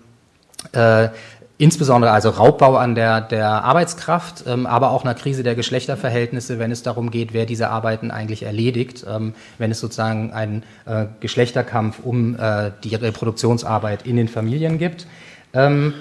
[0.73, 1.09] äh,
[1.57, 6.71] insbesondere also Raubbau an der, der Arbeitskraft, ähm, aber auch einer Krise der Geschlechterverhältnisse, wenn
[6.71, 12.01] es darum geht, wer diese Arbeiten eigentlich erledigt, ähm, wenn es sozusagen einen äh, Geschlechterkampf
[12.03, 15.07] um äh, die Reproduktionsarbeit in den Familien gibt
[15.53, 15.95] ähm,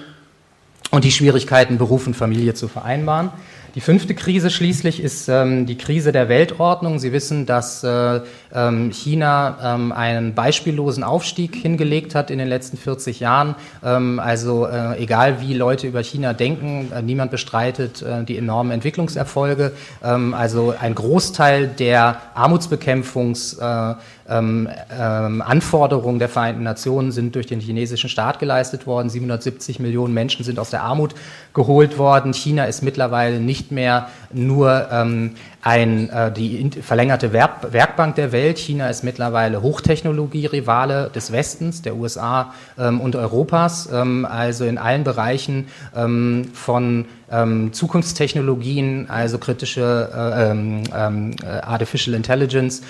[0.90, 3.30] und die Schwierigkeiten, Beruf und Familie zu vereinbaren.
[3.74, 7.00] Die fünfte Krise schließlich ist ähm, die Krise der Weltordnung.
[7.00, 8.20] Sie wissen, dass äh,
[8.54, 13.56] ähm, China ähm, einen beispiellosen Aufstieg hingelegt hat in den letzten 40 Jahren.
[13.84, 18.72] Ähm, also äh, egal wie Leute über China denken, äh, niemand bestreitet äh, die enormen
[18.72, 19.72] Entwicklungserfolge.
[20.02, 23.94] Ähm, also ein Großteil der Armutsbekämpfungs äh,
[24.28, 29.10] ähm, ähm, Anforderungen der Vereinten Nationen sind durch den chinesischen Staat geleistet worden.
[29.10, 31.14] 770 Millionen Menschen sind aus der Armut
[31.52, 32.32] geholt worden.
[32.32, 35.32] China ist mittlerweile nicht mehr nur ähm,
[35.64, 38.58] ein, äh, die verlängerte Werk Werkbank der Welt.
[38.58, 43.88] China ist mittlerweile Hochtechnologie-Rivale des Westens, der USA ähm, und Europas.
[43.90, 51.46] Ähm, also in allen Bereichen ähm, von ähm, Zukunftstechnologien, also kritische äh, ähm, ähm, äh,
[51.46, 52.82] Artificial Intelligence,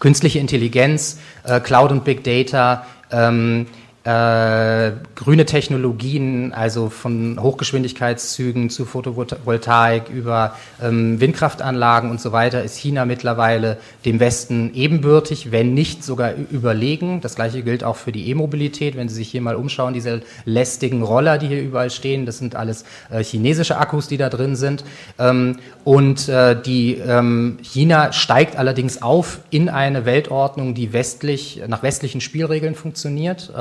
[0.00, 3.66] künstliche Intelligenz, äh, Cloud und Big Data, ähm,
[4.08, 12.78] äh, grüne Technologien, also von Hochgeschwindigkeitszügen zu Photovoltaik über ähm, Windkraftanlagen und so weiter, ist
[12.78, 17.20] China mittlerweile dem Westen ebenbürtig, wenn nicht sogar überlegen.
[17.20, 18.96] Das gleiche gilt auch für die E-Mobilität.
[18.96, 22.56] Wenn Sie sich hier mal umschauen, diese lästigen Roller, die hier überall stehen, das sind
[22.56, 24.84] alles äh, chinesische Akkus, die da drin sind.
[25.18, 31.82] Ähm, und äh, die ähm, China steigt allerdings auf in eine Weltordnung, die westlich nach
[31.82, 33.52] westlichen Spielregeln funktioniert.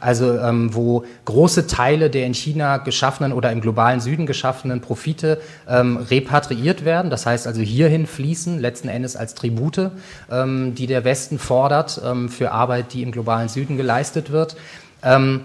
[0.00, 5.40] Also ähm, wo große Teile der in China geschaffenen oder im globalen Süden geschaffenen Profite
[5.68, 7.10] ähm, repatriiert werden.
[7.10, 9.90] Das heißt also hierhin fließen, letzten Endes als Tribute,
[10.30, 14.56] ähm, die der Westen fordert ähm, für Arbeit, die im globalen Süden geleistet wird.
[15.02, 15.42] Ähm,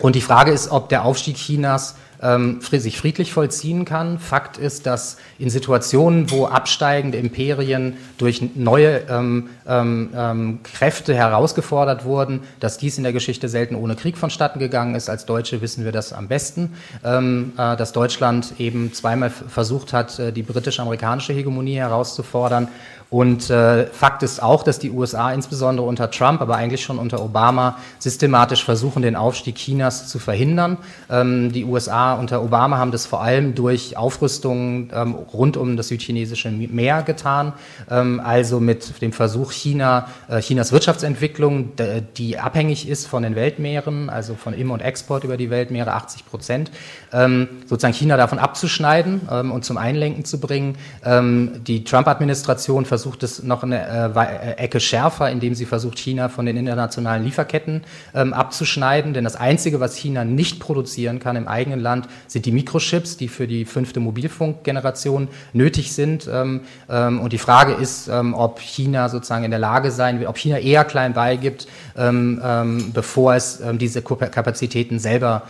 [0.00, 4.18] und die Frage ist, ob der Aufstieg Chinas ähm, sich friedlich vollziehen kann.
[4.18, 12.04] Fakt ist, dass in Situationen, wo absteigende Imperien durch neue ähm, ähm, ähm, Kräfte herausgefordert
[12.04, 15.08] wurden, dass dies in der Geschichte selten ohne Krieg vonstatten gegangen ist.
[15.08, 20.18] Als Deutsche wissen wir das am besten, ähm, äh, dass Deutschland eben zweimal versucht hat,
[20.18, 22.68] äh, die britisch-amerikanische Hegemonie herauszufordern
[23.10, 27.22] und äh, Fakt ist auch, dass die USA insbesondere unter Trump, aber eigentlich schon unter
[27.22, 30.76] Obama systematisch versuchen, den Aufstieg Chinas zu verhindern.
[31.08, 35.88] Ähm, die USA unter Obama haben das vor allem durch Aufrüstungen ähm, rund um das
[35.88, 37.54] südchinesische Meer getan,
[37.90, 41.70] ähm, also mit dem Versuch China, äh, Chinas Wirtschaftsentwicklung,
[42.16, 46.26] die abhängig ist von den Weltmeeren, also von Im- und Export über die Weltmeere, 80
[46.26, 46.70] Prozent,
[47.10, 50.76] sozusagen China davon abzuschneiden ähm, und zum Einlenken zu bringen.
[51.04, 56.28] Ähm, die Trump-Administration versucht es noch eine äh, äh, Ecke schärfer, indem sie versucht, China
[56.28, 59.14] von den internationalen Lieferketten ähm, abzuschneiden.
[59.14, 63.28] Denn das Einzige, was China nicht produzieren kann im eigenen Land, sind die Mikrochips, die
[63.28, 66.28] für die fünfte Mobilfunkgeneration nötig sind.
[66.30, 70.28] Ähm, ähm, und die Frage ist, ähm, ob China sozusagen in der Lage sein wird,
[70.28, 71.66] ob China eher klein beigibt,
[71.96, 75.42] ähm, ähm, bevor es diese Kapazitäten selber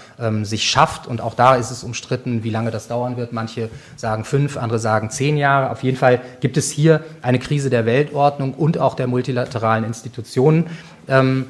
[0.43, 1.07] sich schafft.
[1.07, 3.33] Und auch da ist es umstritten, wie lange das dauern wird.
[3.33, 5.71] Manche sagen fünf, andere sagen zehn Jahre.
[5.71, 10.67] Auf jeden Fall gibt es hier eine Krise der Weltordnung und auch der multilateralen Institutionen.
[11.09, 11.47] Ähm,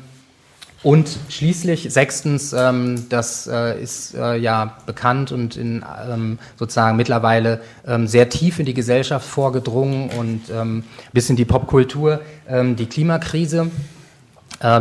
[0.85, 7.61] und schließlich sechstens, ähm, das äh, ist äh, ja bekannt und in, ähm, sozusagen mittlerweile
[8.05, 10.43] sehr tief in die Gesellschaft vorgedrungen und
[11.13, 13.71] bis in die Popkultur, die Klimakrise.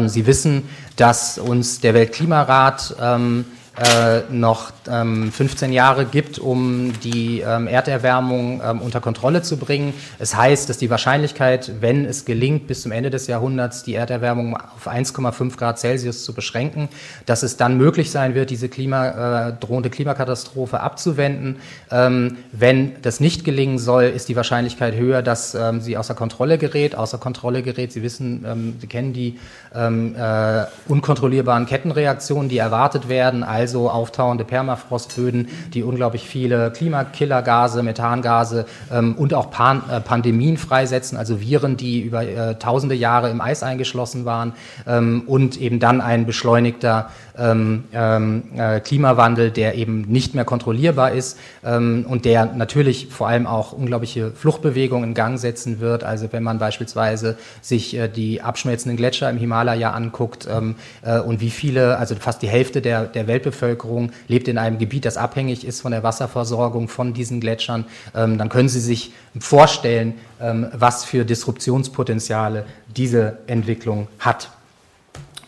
[0.08, 0.64] Sie wissen,
[0.98, 3.46] dass uns der Weltklimarat ähm,
[3.78, 9.94] äh, noch ähm, 15 Jahre gibt, um die ähm, Erderwärmung ähm, unter Kontrolle zu bringen.
[10.18, 14.58] Es heißt, dass die Wahrscheinlichkeit, wenn es gelingt, bis zum Ende des Jahrhunderts die Erderwärmung
[14.58, 16.90] auf 1,5 Grad Celsius zu beschränken,
[17.26, 21.58] dass es dann möglich sein wird, diese Klima, äh, drohende Klimakatastrophe abzuwenden.
[21.92, 26.58] Ähm, wenn das nicht gelingen soll, ist die Wahrscheinlichkeit höher, dass ähm, sie außer Kontrolle
[26.58, 26.96] gerät.
[26.96, 29.38] Außer Kontrolle gerät, Sie wissen, ähm, Sie kennen die
[29.74, 33.44] äh, unkontrollierbaren Kettenreaktionen, die erwartet werden.
[33.44, 40.56] Also also auftauende Permafrostböden, die unglaublich viele Klimakillergase, Methangase ähm, und auch Pan äh, Pandemien
[40.56, 44.54] freisetzen, also Viren, die über äh, tausende Jahre im Eis eingeschlossen waren
[44.88, 51.12] ähm, und eben dann ein beschleunigter ähm, ähm, äh, Klimawandel, der eben nicht mehr kontrollierbar
[51.12, 56.04] ist ähm, und der natürlich vor allem auch unglaubliche Fluchtbewegungen in Gang setzen wird.
[56.04, 61.42] Also wenn man beispielsweise sich äh, die abschmelzenden Gletscher im Himalaya anguckt ähm, äh, und
[61.42, 65.66] wie viele, also fast die Hälfte der, der Weltbevölkerung lebt in einem Gebiet, das abhängig
[65.66, 71.06] ist von der Wasserversorgung von diesen Gletschern, ähm, dann können Sie sich vorstellen, ähm, was
[71.06, 74.50] für Disruptionspotenziale diese Entwicklung hat.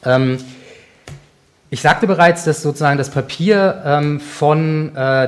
[0.05, 0.37] Ähm,
[1.71, 5.25] ich sagte bereits, dass sozusagen das Papier ähm, von äh,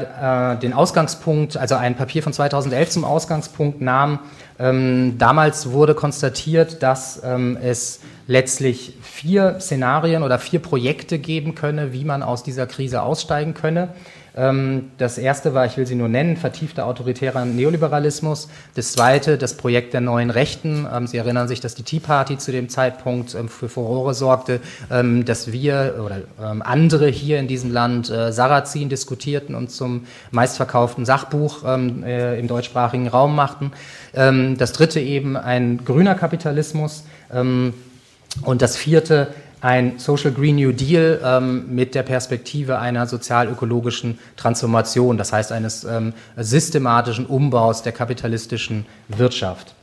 [0.53, 4.19] äh, den Ausgangspunkt, also ein Papier von 2011 zum Ausgangspunkt nahm.
[4.57, 11.93] Ähm, damals wurde konstatiert, dass ähm, es letztlich vier Szenarien oder vier Projekte geben könne,
[11.93, 13.89] wie man aus dieser Krise aussteigen könne.
[14.35, 18.47] Ähm, das erste war, ich will sie nur nennen, vertiefter autoritärer Neoliberalismus.
[18.75, 20.87] Das zweite, das Projekt der neuen Rechten.
[20.91, 24.59] Ähm, sie erinnern sich, dass die Tea Party zu dem Zeitpunkt ähm, für Furore sorgte,
[24.89, 26.21] dass wir oder
[26.65, 33.07] andere hier in diesem Land äh, Sarrazin diskutierten und zum meistverkauften Sachbuch äh, im deutschsprachigen
[33.07, 33.71] Raum machten.
[34.13, 37.05] Das dritte eben ein grüner Kapitalismus.
[37.29, 39.27] Und das vierte
[39.61, 45.83] ein Social Green New Deal ähm, mit der Perspektive einer sozial-ökologischen Transformation, das heißt eines
[45.83, 49.75] ähm, systematischen Umbaus der kapitalistischen Wirtschaft.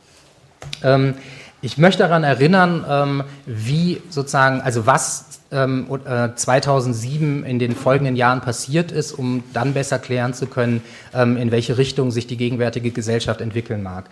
[0.83, 1.15] Ähm,
[1.61, 8.43] ich möchte daran erinnern, ähm, wie sozusagen, also was 2007 ähm, in den folgenden Jahren
[8.43, 10.83] passiert ist, um dann besser klären zu können,
[11.15, 14.11] ähm, in welche Richtung sich die gegenwärtige Gesellschaft entwickeln mag.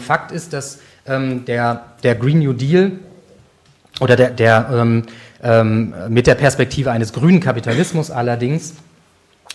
[0.00, 2.92] Fakt ist, dass der, der Green New Deal
[4.00, 5.04] oder der, der ähm,
[5.42, 8.74] ähm, mit der Perspektive eines grünen Kapitalismus allerdings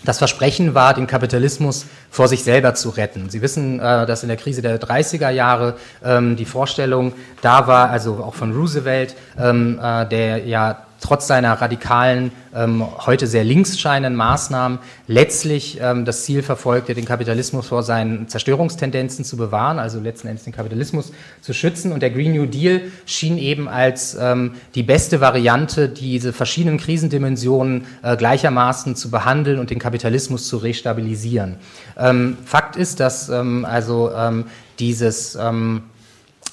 [0.06, 3.30] das Versprechen war, den Kapitalismus vor sich selber zu retten.
[3.30, 7.90] Sie wissen, äh, dass in der Krise der 30er Jahre ähm, die Vorstellung da war,
[7.90, 13.80] also auch von Roosevelt, ähm, äh, der ja trotz seiner radikalen, ähm, heute sehr links
[13.80, 20.00] scheinenden Maßnahmen letztlich ähm, das Ziel verfolgte, den Kapitalismus vor seinen Zerstörungstendenzen zu bewahren, also
[20.00, 21.92] letzten Endes den Kapitalismus zu schützen.
[21.92, 27.86] Und der Green New Deal schien eben als ähm, die beste Variante, diese verschiedenen Krisendimensionen
[28.02, 31.58] äh, gleichermaßen zu behandeln und den Kapitalismus zu restabilisieren.
[31.98, 34.46] Ähm, Fakt ist, dass ähm, also ähm,
[34.80, 35.38] dieses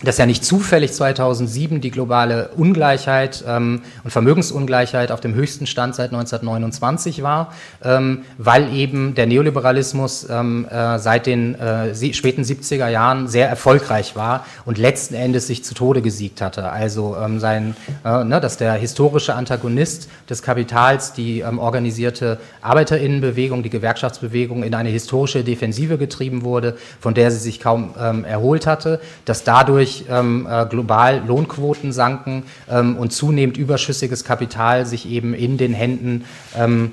[0.02, 5.94] dass ja nicht zufällig 2007 die globale Ungleichheit ähm, und Vermögensungleichheit auf dem höchsten Stand
[5.94, 12.88] seit 1929 war, ähm, weil eben der Neoliberalismus ähm, äh, seit den äh, späten 70er
[12.88, 16.70] Jahren sehr erfolgreich war und letzten Endes sich zu Tode gesiegt hatte.
[16.70, 23.62] Also ähm, sein, äh, ne, dass der historische Antagonist des Kapitals, die ähm, organisierte Arbeiterinnenbewegung,
[23.62, 28.66] die Gewerkschaftsbewegung in eine historische Defensive getrieben wurde, von der sie sich kaum ähm, erholt
[28.66, 35.08] hatte, dass dadurch dadurch ähm, äh, global Lohnquoten sanken ähm, und zunehmend überschüssiges Kapital sich
[35.08, 36.24] eben in den Händen
[36.56, 36.92] ähm,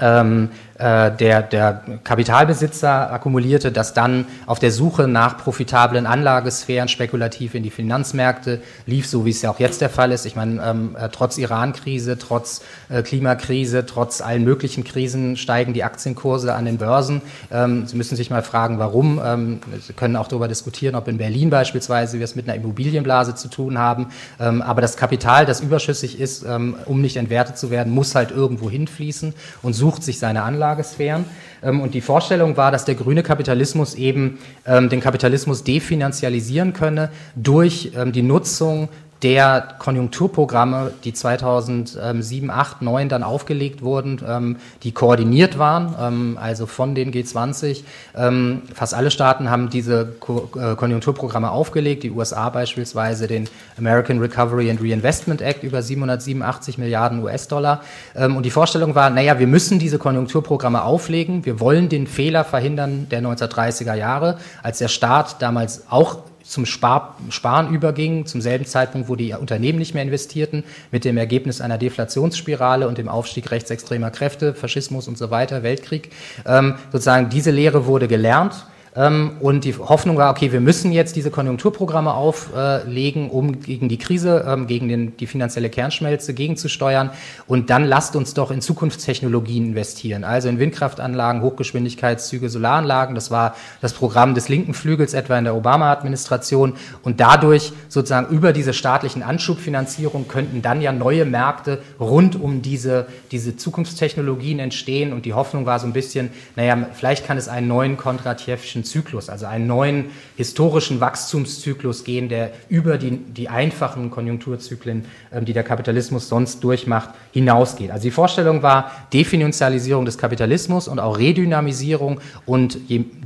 [0.00, 7.54] ähm äh, der, der Kapitalbesitzer akkumulierte, das dann auf der Suche nach profitablen Anlagesphären spekulativ
[7.56, 10.24] in die Finanzmärkte lief, so wie es ja auch jetzt der Fall ist.
[10.24, 15.82] Ich meine, ähm, äh, trotz Iran-Krise, trotz äh, Klimakrise, trotz allen möglichen Krisen steigen die
[15.82, 17.22] Aktienkurse an den Börsen.
[17.50, 19.20] Ähm, Sie müssen sich mal fragen, warum.
[19.24, 23.34] Ähm, Sie können auch darüber diskutieren, ob in Berlin beispielsweise wir es mit einer Immobilienblase
[23.34, 24.10] zu tun haben.
[24.38, 28.30] Ähm, aber das Kapital, das überschüssig ist, ähm, um nicht entwertet zu werden, muss halt
[28.30, 30.67] irgendwo hinfließen und sucht sich seine Anlage.
[30.68, 31.24] Anlagesphären.
[31.62, 37.10] Ähm, und die Vorstellung war, dass der grüne Kapitalismus eben ähm, den Kapitalismus definanzialisieren könne
[37.34, 38.88] durch ähm, die Nutzung
[39.22, 46.66] der Konjunkturprogramme, die 2007, 8, 9 dann aufgelegt wurden, ähm, die koordiniert waren, ähm, also
[46.66, 47.82] von den G20.
[48.16, 50.14] Ähm, fast alle Staaten haben diese
[50.56, 57.22] äh, Konjunkturprogramme aufgelegt, die USA beispielsweise den American Recovery and Reinvestment Act über 787 Milliarden
[57.22, 57.82] US-Dollar.
[58.14, 63.08] Und die Vorstellung war, naja, wir müssen diese Konjunkturprogramme auflegen, wir wollen den Fehler verhindern
[63.10, 69.08] der 1930er Jahre, als der Staat damals auch zum Spar Sparen überging, zum selben Zeitpunkt,
[69.08, 74.10] wo die Unternehmen nicht mehr investierten, mit dem Ergebnis einer Deflationsspirale und dem Aufstieg rechtsextremer
[74.10, 76.10] Kräfte, Faschismus und so weiter, Weltkrieg.
[76.46, 78.66] Ähm, sozusagen diese Lehre wurde gelernt
[78.98, 84.44] und die Hoffnung war, okay, wir müssen jetzt diese Konjunkturprogramme auflegen, um gegen die Krise,
[84.48, 87.10] ähm, gegen den, die finanzielle Kernschmelze gegenzusteuern.
[87.46, 93.14] Und dann lasst uns doch in Zukunftstechnologien investieren, also in Windkraftanlagen, Hochgeschwindigkeitszüge, Solaranlagen.
[93.14, 96.74] Das war das Programm des linken Flügels etwa in der Obama-Administration.
[97.04, 103.06] Und dadurch sozusagen über diese staatlichen Anschubfinanzierung könnten dann ja neue Märkte rund um diese,
[103.30, 105.12] diese Zukunftstechnologien entstehen.
[105.12, 109.28] Und die Hoffnung war so ein bisschen, naja, vielleicht kann es einen neuen Kondratjewschen Zyklus,
[109.28, 115.64] also einen neuen historischen Wachstumszyklus gehen, der über die, die einfachen Konjunkturzyklen, ähm, die der
[115.64, 117.90] Kapitalismus sonst durchmacht, hinausgeht.
[117.90, 122.20] Also die Vorstellung war Definanzialisierung des Kapitalismus und auch Redynamisierung.
[122.46, 122.78] Und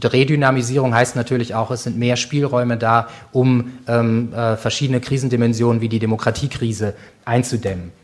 [0.02, 5.88] Redynamisierung heißt natürlich auch, es sind mehr Spielräume da, um ähm, äh, verschiedene Krisendimensionen wie
[5.88, 6.94] die Demokratiekrise
[7.24, 8.01] einzudämmen.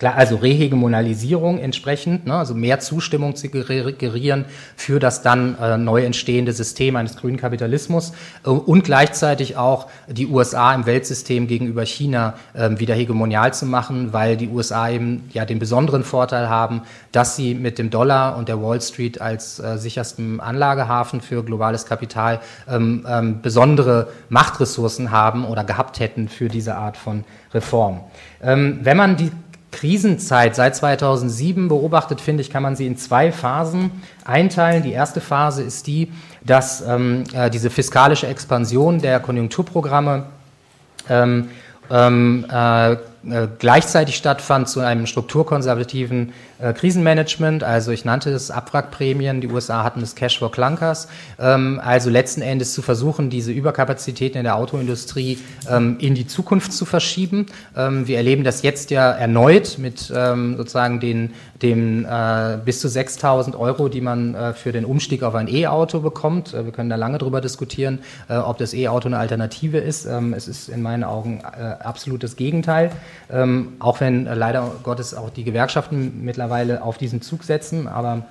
[0.00, 4.44] Also Rehegemonalisierung entsprechend, ne, also mehr Zustimmung zu gerieren
[4.76, 8.12] für das dann äh, neu entstehende System eines grünen Kapitalismus
[8.44, 14.12] äh, und gleichzeitig auch die USA im Weltsystem gegenüber China äh, wieder hegemonial zu machen,
[14.12, 18.48] weil die USA eben ja den besonderen Vorteil haben, dass sie mit dem Dollar und
[18.48, 25.44] der Wall Street als äh, sicherstem Anlagehafen für globales Kapital ähm, ähm, besondere Machtressourcen haben
[25.44, 28.00] oder gehabt hätten für diese Art von Reform.
[28.42, 29.32] Ähm, wenn man die
[29.70, 33.90] Krisenzeit seit 2007 beobachtet, finde ich, kann man sie in zwei Phasen
[34.24, 34.82] einteilen.
[34.82, 36.10] Die erste Phase ist die,
[36.42, 40.24] dass ähm, äh, diese fiskalische Expansion der Konjunkturprogramme
[41.08, 41.50] ähm,
[41.90, 42.96] ähm, äh, äh,
[43.58, 47.62] gleichzeitig stattfand zu einem strukturkonservativen äh, Krisenmanagement.
[47.62, 49.40] Also ich nannte es Abwrackprämien.
[49.40, 51.08] Die USA hatten das Cash for Clunkers.
[51.38, 55.38] Ähm, also letzten Endes zu versuchen, diese Überkapazitäten in der Autoindustrie
[55.70, 57.46] ähm, in die Zukunft zu verschieben.
[57.76, 61.30] Ähm, wir erleben das jetzt ja erneut mit ähm, sozusagen den,
[61.62, 66.00] dem äh, bis zu 6.000 Euro, die man äh, für den Umstieg auf ein E-Auto
[66.00, 66.54] bekommt.
[66.54, 70.06] Äh, wir können da lange drüber diskutieren, äh, ob das E-Auto eine Alternative ist.
[70.06, 71.42] Ähm, es ist in meinen Augen
[71.80, 72.90] absolut das Gegenteil.
[73.30, 76.47] Ähm, auch wenn äh, leider Gottes auch die Gewerkschaften mittlerweile
[76.82, 78.26] auf diesen Zug setzen, aber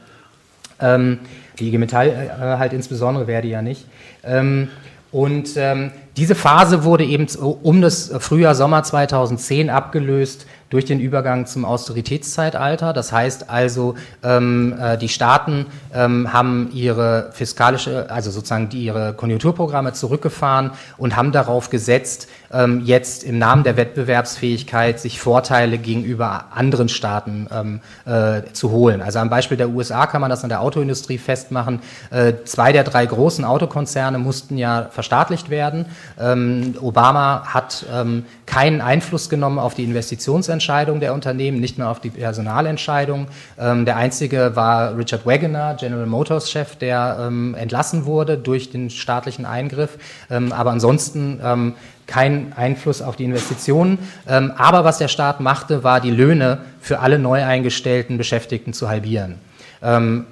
[0.80, 1.20] ähm,
[1.60, 3.86] die IG Metall äh, halt insbesondere werde ja nicht.
[4.24, 4.70] Ähm,
[5.12, 11.46] und ähm, diese Phase wurde eben um das Frühjahr, Sommer 2010 abgelöst durch den Übergang
[11.46, 12.94] zum Austeritätszeitalter.
[12.94, 19.14] Das heißt also, ähm, äh, die Staaten ähm, haben ihre fiskalische, also sozusagen die, ihre
[19.14, 26.46] Konjunkturprogramme zurückgefahren und haben darauf gesetzt, ähm, jetzt im Namen der Wettbewerbsfähigkeit sich Vorteile gegenüber
[26.54, 29.02] anderen Staaten ähm, äh, zu holen.
[29.02, 31.80] Also am Beispiel der USA kann man das an der Autoindustrie festmachen.
[32.10, 35.86] Äh, zwei der drei großen Autokonzerne mussten ja verstaatlicht werden.
[36.20, 40.57] Ähm, Obama hat ähm, keinen Einfluss genommen auf die Investitionsentscheidung
[41.00, 43.28] der Unternehmen, nicht mehr auf die Personalentscheidung.
[43.60, 48.90] Ähm, der einzige war Richard Wagoner, General Motors Chef, der ähm, entlassen wurde durch den
[48.90, 49.98] staatlichen Eingriff.
[50.30, 54.00] Ähm, aber ansonsten ähm, kein Einfluss auf die Investitionen.
[54.26, 59.32] aber was der Staat machte, war die Löhne für alle neu eingestellten Beschäftigten zu halbieren
[59.32, 59.47] ähm,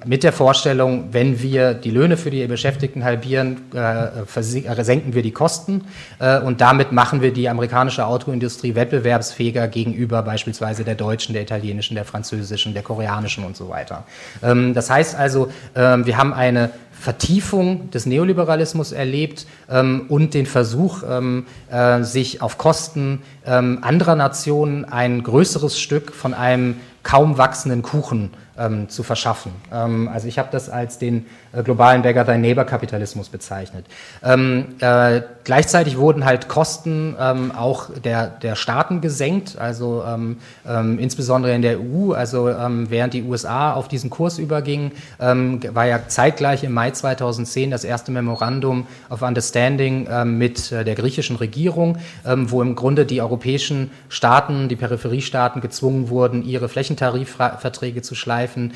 [0.04, 5.22] mit der Vorstellung, wenn wir die Löhne für die Beschäftigten halbieren, äh, äh, senken wir
[5.22, 5.84] die Kosten
[6.18, 11.94] äh, und damit machen wir die amerikanische Autoindustrie wettbewerbsfähiger gegenüber beispielsweise der deutschen, der italienischen,
[11.94, 14.04] der französischen, der koreanischen und so weiter.
[14.42, 20.46] Ähm, das heißt also, äh, wir haben eine Vertiefung des Neoliberalismus erlebt ähm, und den
[20.46, 27.38] Versuch, ähm, äh, sich auf Kosten ähm, anderer Nationen ein größeres Stück von einem kaum
[27.38, 29.52] wachsenden Kuchen ähm, zu verschaffen.
[29.72, 31.26] Ähm, also ich habe das als den
[31.62, 33.86] globalen Beggar Thy Neighbor Kapitalismus bezeichnet.
[34.22, 40.98] Ähm, äh, gleichzeitig wurden halt Kosten ähm, auch der, der Staaten gesenkt, also ähm, ähm,
[40.98, 46.64] insbesondere in der EU, also während die USA auf diesen Kurs übergingen, war ja zeitgleich
[46.64, 52.74] im Mai 2010 das erste Memorandum of Understanding mit äh, der griechischen Regierung, wo im
[52.74, 58.72] Grunde die europäischen Staaten, die Peripheriestaaten gezwungen wurden, ihre Flächentarifverträge zu schleifen,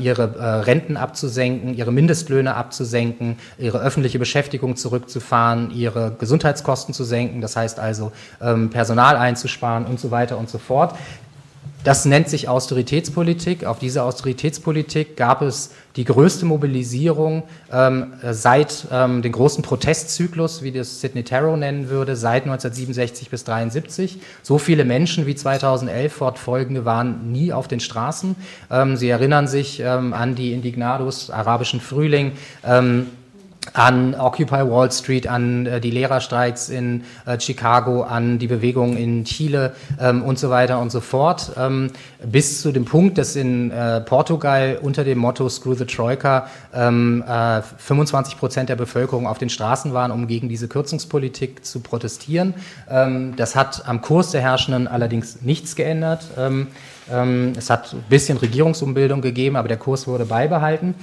[0.00, 7.04] ihre äh, Renten abzusenken, ihre Mindest Mindestlöhne abzusenken, ihre öffentliche Beschäftigung zurückzufahren, ihre Gesundheitskosten zu
[7.04, 10.94] senken, das heißt also ähm, Personal einzusparen und so weiter und so fort.
[11.84, 13.64] Das nennt sich Austeritätspolitik.
[13.64, 17.42] Auf diese Austeritätspolitik gab es die größte Mobilisierung
[17.72, 23.40] ähm, seit ähm, dem großen Protestzyklus, wie das Sidney Tarrow nennen würde, seit 1967 bis
[23.40, 24.20] 1973.
[24.44, 28.36] So viele Menschen wie 2011 fortfolgende waren nie auf den Straßen.
[28.70, 32.32] Ähm, sie erinnern sich ähm, an die Indignados, arabischen Frühling.
[33.74, 39.24] An Occupy Wall Street, an äh, die Lehrerstreiks in äh, Chicago, an die Bewegung in
[39.24, 41.90] Chile ähm, und so weiter und so fort, ähm,
[42.24, 47.22] bis zu dem Punkt, dass in äh, Portugal unter dem Motto Screw the Troika ähm,
[47.78, 52.54] 25 äh, Prozent der Bevölkerung auf den Straßen waren, um gegen diese Kürzungspolitik zu protestieren.
[52.90, 56.26] Ähm, das hat am Kurs der Herrschenden allerdings nichts geändert.
[56.36, 56.66] Ähm,
[57.10, 60.94] ähm, es hat ein bisschen Regierungsumbildung gegeben, aber der Kurs wurde beibehalten.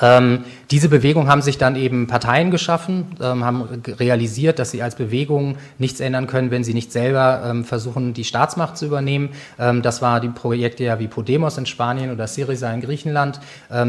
[0.00, 4.94] Ähm, diese Bewegung haben sich dann eben Parteien geschaffen, ähm, haben realisiert, dass sie als
[4.94, 9.30] Bewegung nichts ändern können, wenn sie nicht selber ähm, versuchen, die Staatsmacht zu übernehmen.
[9.58, 13.40] Ähm, das war die Projekte ja wie Podemos in Spanien oder Syriza in Griechenland.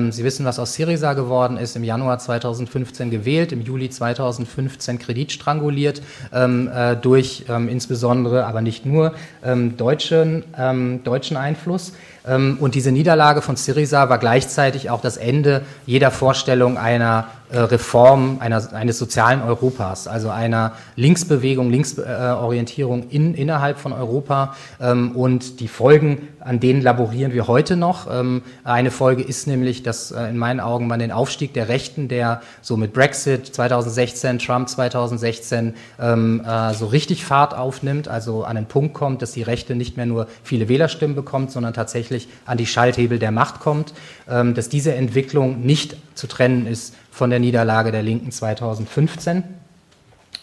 [0.10, 1.76] Sie wissen, was aus Syriza geworden ist.
[1.76, 6.02] Im Januar 2015 gewählt, im Juli 2015 Kredit stranguliert
[6.32, 9.14] äh, durch insbesondere, aber nicht nur,
[9.78, 10.44] deutschen,
[11.04, 11.94] deutschen Einfluss.
[12.24, 18.38] Und diese Niederlage von Syriza war gleichzeitig auch das Ende jeder Vorstellung einer äh, Reform
[18.40, 24.56] einer, eines sozialen Europas, also einer Linksbewegung, Linksorientierung in, innerhalb von Europa.
[24.80, 28.08] Ähm, und die Folgen, an denen laborieren wir heute noch.
[28.12, 32.08] Ähm, eine Folge ist nämlich, dass äh, in meinen Augen man den Aufstieg der Rechten,
[32.08, 38.56] der so mit Brexit 2016, Trump 2016 ähm, äh, so richtig Fahrt aufnimmt, also an
[38.56, 42.58] den Punkt kommt, dass die Rechte nicht mehr nur viele Wählerstimmen bekommt, sondern tatsächlich an
[42.58, 43.94] die Schalthebel der Macht kommt,
[44.26, 49.44] dass diese Entwicklung nicht zu trennen ist von der Niederlage der Linken 2015.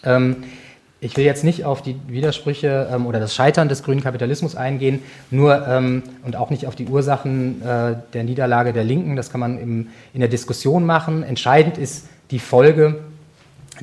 [0.05, 0.37] Ähm,
[1.01, 5.01] ich will jetzt nicht auf die Widersprüche ähm, oder das Scheitern des grünen Kapitalismus eingehen,
[5.31, 9.15] nur ähm, und auch nicht auf die Ursachen äh, der Niederlage der Linken.
[9.15, 11.23] Das kann man im, in der Diskussion machen.
[11.23, 12.99] Entscheidend ist die Folge,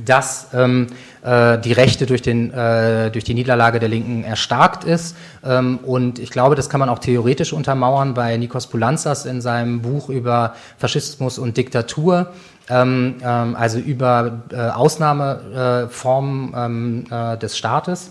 [0.04, 0.88] dass ähm,
[1.22, 5.16] äh, die Rechte durch, den, äh, durch die Niederlage der Linken erstarkt ist.
[5.44, 9.80] Ähm, und ich glaube, das kann man auch theoretisch untermauern bei Nikos Poulanzas in seinem
[9.80, 12.32] Buch über Faschismus und Diktatur.
[12.68, 18.10] Ähm, ähm, also über äh, Ausnahmeformen ähm, äh, des Staates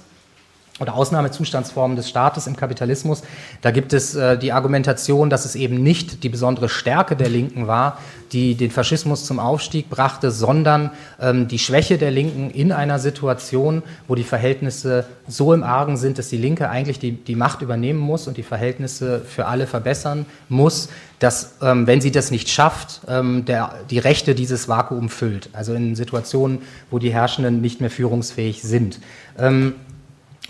[0.80, 3.24] oder Ausnahmezustandsformen des Staates im Kapitalismus.
[3.62, 7.68] Da gibt es äh, die Argumentation, dass es eben nicht die besondere Stärke der Linken
[7.68, 7.98] war,
[8.34, 13.84] die den Faschismus zum Aufstieg brachte, sondern ähm, die Schwäche der Linken in einer Situation,
[14.10, 18.00] wo die Verhältnisse so im Argen sind, dass die Linke eigentlich die, die Macht übernehmen
[18.00, 23.02] muss und die Verhältnisse für alle verbessern muss, dass, ähm, wenn sie das nicht schafft,
[23.08, 25.50] ähm, der, die Rechte dieses Vakuum füllt.
[25.54, 26.60] Also in Situationen,
[26.92, 29.00] wo die Herrschenden nicht mehr führungsfähig sind.
[29.38, 29.76] Ähm,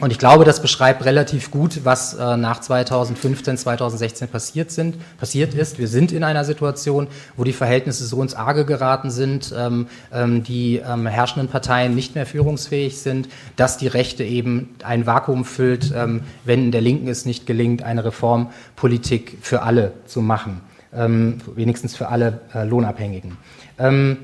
[0.02, 5.54] und ich glaube, das beschreibt relativ gut, was äh, nach 2015, 2016 passiert, sind, passiert
[5.54, 5.80] ist.
[5.80, 10.44] Wir sind in einer Situation, wo die Verhältnisse so ins Arge geraten sind, ähm, ähm,
[10.44, 15.94] die ähm, herrschenden Parteien nicht mehr führungsfähig sind, dass die Rechte eben ein Vakuum füllt,
[15.96, 20.60] ähm, wenn der Linken es nicht gelingt, eine Reformpolitik für alle zu machen,
[20.94, 23.38] ähm, wenigstens für alle äh, Lohnabhängigen.
[23.80, 24.18] Ähm,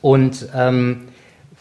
[0.00, 0.48] und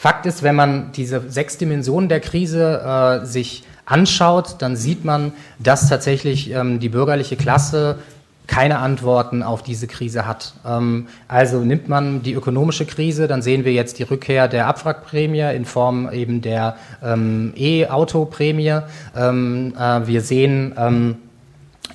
[0.03, 5.31] Fakt ist, wenn man diese sechs Dimensionen der Krise äh, sich anschaut, dann sieht man,
[5.59, 7.99] dass tatsächlich ähm, die bürgerliche Klasse
[8.45, 10.55] keine Antworten auf diese Krise hat.
[10.67, 15.55] Ähm, also nimmt man die ökonomische Krise, dann sehen wir jetzt die Rückkehr der Abwrackprämie
[15.55, 18.79] in Form eben der ähm, E-Auto-Prämie.
[19.15, 21.15] Ähm, äh, wir sehen ähm,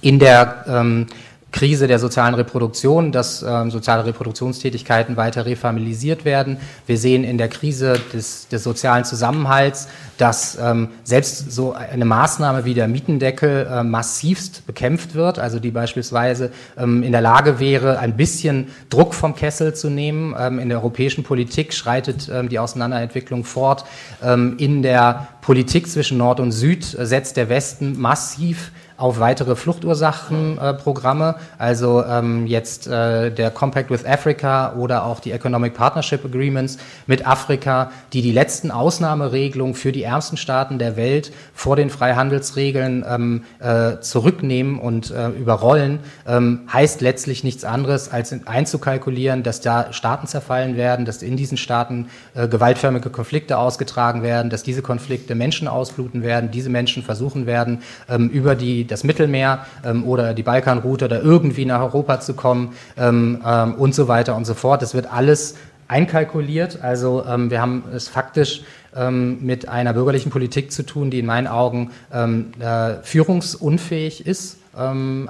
[0.01, 1.09] in der ähm,
[1.51, 6.59] Krise der sozialen Reproduktion, dass ähm, soziale Reproduktionstätigkeiten weiter refamilisiert werden.
[6.87, 9.89] Wir sehen in der Krise des, des sozialen Zusammenhalts,
[10.19, 15.71] dass ähm, selbst so eine Maßnahme wie der Mietendeckel äh, massivst bekämpft wird, also die
[15.71, 20.35] beispielsweise ähm, in der Lage wäre, ein bisschen Druck vom Kessel zu nehmen.
[20.39, 23.85] Ähm, in der europäischen Politik schreitet ähm, die Auseinanderentwicklung fort.
[24.23, 29.55] Ähm, in der Politik zwischen Nord und Süd äh, setzt der Westen massiv auf weitere
[29.55, 36.25] Fluchtursachenprogramme, äh, also ähm, jetzt äh, der Compact with Africa oder auch die Economic Partnership
[36.25, 41.91] Agreements mit Afrika, die die letzten Ausnahmeregelungen für die ärmsten Staaten der Welt vor den
[41.91, 49.61] Freihandelsregeln ähm, äh, zurücknehmen und äh, überrollen, ähm, heißt letztlich nichts anderes, als einzukalkulieren, dass
[49.61, 54.83] da Staaten zerfallen werden, dass in diesen Staaten äh, gewaltförmige Konflikte ausgetragen werden, dass diese
[54.83, 60.35] Konflikte Menschen ausbluten werden, diese Menschen versuchen werden, ähm, über die das Mittelmeer ähm, oder
[60.35, 64.55] die Balkanroute oder irgendwie nach Europa zu kommen ähm, ähm, und so weiter und so
[64.55, 64.83] fort.
[64.83, 65.55] Das wird alles
[65.87, 66.83] einkalkuliert.
[66.83, 68.63] Also ähm, wir haben es faktisch
[68.95, 74.59] ähm, mit einer bürgerlichen Politik zu tun, die in meinen Augen ähm, äh, führungsunfähig ist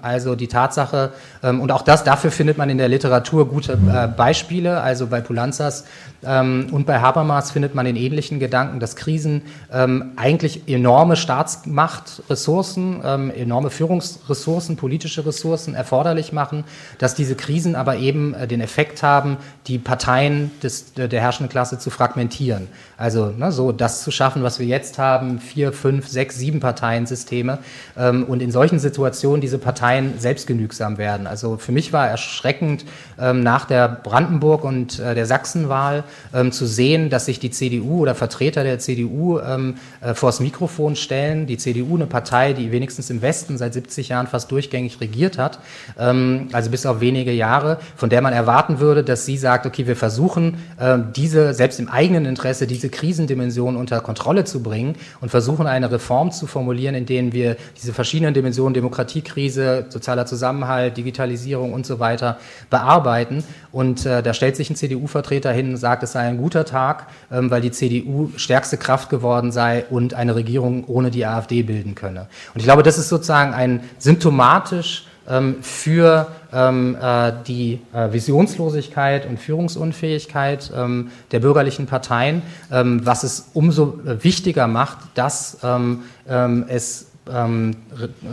[0.02, 4.08] also die Tatsache, ähm, und auch das, dafür findet man in der Literatur gute äh,
[4.08, 4.80] Beispiele.
[4.80, 5.84] Also bei Pulanzas
[6.24, 9.42] ähm, und bei Habermas findet man den ähnlichen Gedanken, dass Krisen
[9.72, 16.64] ähm, eigentlich enorme Staatsmachtressourcen, ähm, enorme Führungsressourcen, politische Ressourcen erforderlich machen,
[16.98, 19.36] dass diese Krisen aber eben äh, den Effekt haben,
[19.66, 22.68] die Parteien des, der herrschenden Klasse zu fragmentieren.
[22.96, 27.58] Also ne, so das zu schaffen, was wir jetzt haben, vier, fünf, sechs, sieben Parteiensysteme
[27.96, 31.26] ähm, und in solchen Situationen diese Parteien selbstgenügsam werden.
[31.26, 32.84] Also für mich war erschreckend
[33.20, 38.00] ähm, nach der Brandenburg- und äh, der Sachsenwahl, ähm, zu sehen, dass sich die CDU
[38.00, 41.46] oder Vertreter der CDU ähm, äh, vors Mikrofon stellen.
[41.46, 45.58] Die CDU, eine Partei, die wenigstens im Westen seit 70 Jahren fast durchgängig regiert hat,
[45.98, 49.86] ähm, also bis auf wenige Jahre, von der man erwarten würde, dass sie sagt, okay,
[49.86, 55.30] wir versuchen, äh, diese, selbst im eigenen Interesse, diese Krisendimension unter Kontrolle zu bringen und
[55.30, 58.74] versuchen, eine Reform zu formulieren, in denen wir diese verschiedenen Dimensionen,
[59.18, 62.38] Demokratiekrise, sozialer Zusammenhalt, Digitalisierung und so weiter
[62.70, 63.44] bearbeiten.
[63.72, 67.06] Und äh, da stellt sich ein CDU-Vertreter hin und sagt, es sei ein guter Tag,
[67.30, 71.94] ähm, weil die CDU stärkste Kraft geworden sei und eine Regierung ohne die AfD bilden
[71.94, 72.28] könne.
[72.54, 79.26] Und ich glaube, das ist sozusagen ein symptomatisch ähm, für ähm, äh, die äh, Visionslosigkeit
[79.26, 82.42] und Führungsunfähigkeit ähm, der bürgerlichen Parteien,
[82.72, 87.76] ähm, was es umso wichtiger macht, dass ähm, ähm, es ähm,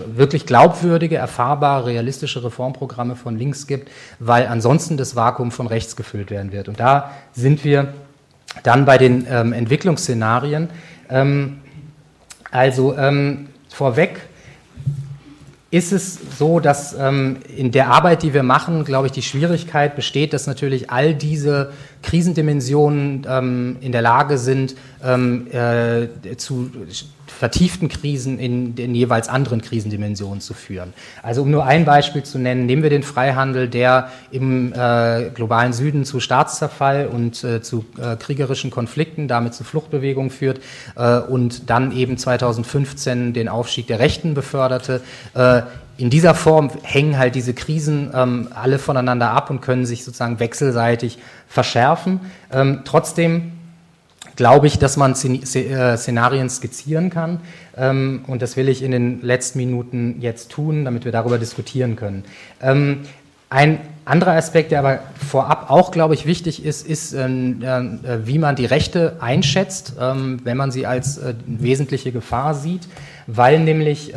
[0.08, 3.90] wirklich glaubwürdige, erfahrbare, realistische Reformprogramme von links gibt,
[4.20, 6.68] weil ansonsten das Vakuum von rechts gefüllt werden wird.
[6.68, 7.94] Und da sind wir
[8.64, 10.70] dann bei den ähm, Entwicklungsszenarien.
[11.10, 11.58] Ähm,
[12.52, 14.22] also ähm, vorweg
[15.72, 19.96] ist es so, dass ähm, in der Arbeit, die wir machen, glaube ich, die Schwierigkeit
[19.96, 26.72] besteht, dass natürlich all diese Krisendimensionen ähm, in der Lage sind, äh, zu
[27.28, 30.94] vertieften Krisen in den jeweils anderen Krisendimensionen zu führen.
[31.24, 35.74] Also um nur ein Beispiel zu nennen, nehmen wir den Freihandel, der im äh, globalen
[35.74, 40.60] Süden zu Staatszerfall und äh, zu äh, kriegerischen Konflikten, damit zu Fluchtbewegungen führt
[40.96, 45.02] äh, und dann eben 2015 den Aufstieg der Rechten beförderte.
[45.34, 45.64] Äh,
[45.98, 50.40] in dieser Form hängen halt diese Krisen ähm, alle voneinander ab und können sich sozusagen
[50.40, 51.18] wechselseitig
[51.48, 52.20] verschärfen.
[52.52, 53.54] Ähm, trotzdem
[54.36, 57.40] glaube ich, dass man äh, Szenarien skizzieren kann.
[57.78, 61.96] Ähm, und das will ich in den letzten Minuten jetzt tun, damit wir darüber diskutieren
[61.96, 62.24] können.
[63.52, 68.20] Ähm, ein anderer Aspekt, der aber vorab auch, glaube ich, wichtig ist, ist, äh, äh,
[68.26, 72.88] wie man die Rechte einschätzt, ähm, wenn man sie als wesentliche Gefahr sieht,
[73.28, 74.14] weil nämlich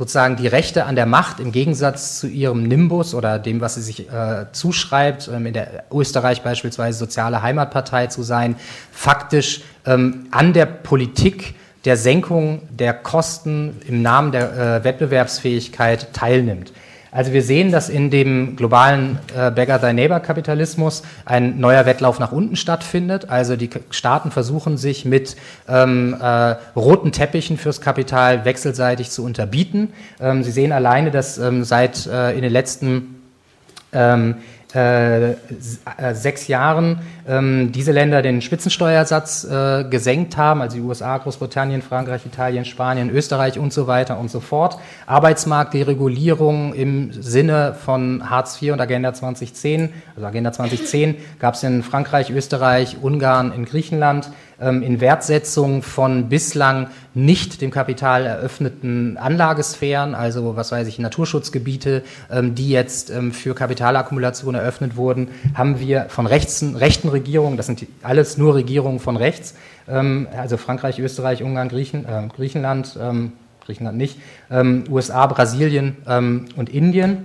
[0.00, 3.82] sozusagen die Rechte an der Macht im Gegensatz zu ihrem Nimbus oder dem, was sie
[3.82, 8.56] sich äh, zuschreibt, ähm, in der Österreich beispielsweise soziale Heimatpartei zu sein,
[8.92, 11.54] faktisch ähm, an der Politik
[11.84, 16.72] der Senkung der Kosten im Namen der äh, Wettbewerbsfähigkeit teilnimmt.
[17.12, 22.20] Also wir sehen, dass in dem globalen äh, Beggar Thy Neighbor Kapitalismus ein neuer Wettlauf
[22.20, 23.30] nach unten stattfindet.
[23.30, 25.36] Also die Staaten versuchen sich mit
[25.68, 29.92] ähm, äh, roten Teppichen fürs Kapital wechselseitig zu unterbieten.
[30.20, 33.16] Ähm, Sie sehen alleine, dass ähm, seit äh, in den letzten
[33.92, 34.36] ähm,
[34.74, 35.36] äh, äh,
[36.12, 42.26] sechs Jahren ähm, diese Länder den Spitzensteuersatz äh, gesenkt haben, also die USA, Großbritannien, Frankreich,
[42.26, 44.78] Italien, Spanien, Österreich und so weiter und so fort.
[45.06, 51.82] Arbeitsmarktderegulierung im Sinne von Hartz IV und Agenda 2010, also Agenda 2010 gab es in
[51.82, 54.30] Frankreich, Österreich, Ungarn, in Griechenland
[54.60, 62.02] ähm, in Wertsetzung von bislang nicht dem Kapital eröffneten Anlagesphären, also was weiß ich, Naturschutzgebiete,
[62.30, 67.66] ähm, die jetzt ähm, für Kapitalakkumulation eröffnet wurden, haben wir von rechts, rechten Regierungen, das
[67.66, 69.54] sind alles nur Regierungen von rechts,
[69.86, 72.96] also Frankreich, Österreich, Ungarn, Griechen, äh, Griechenland,
[73.64, 74.18] Griechenland nicht,
[74.88, 75.96] USA, Brasilien
[76.56, 77.24] und Indien.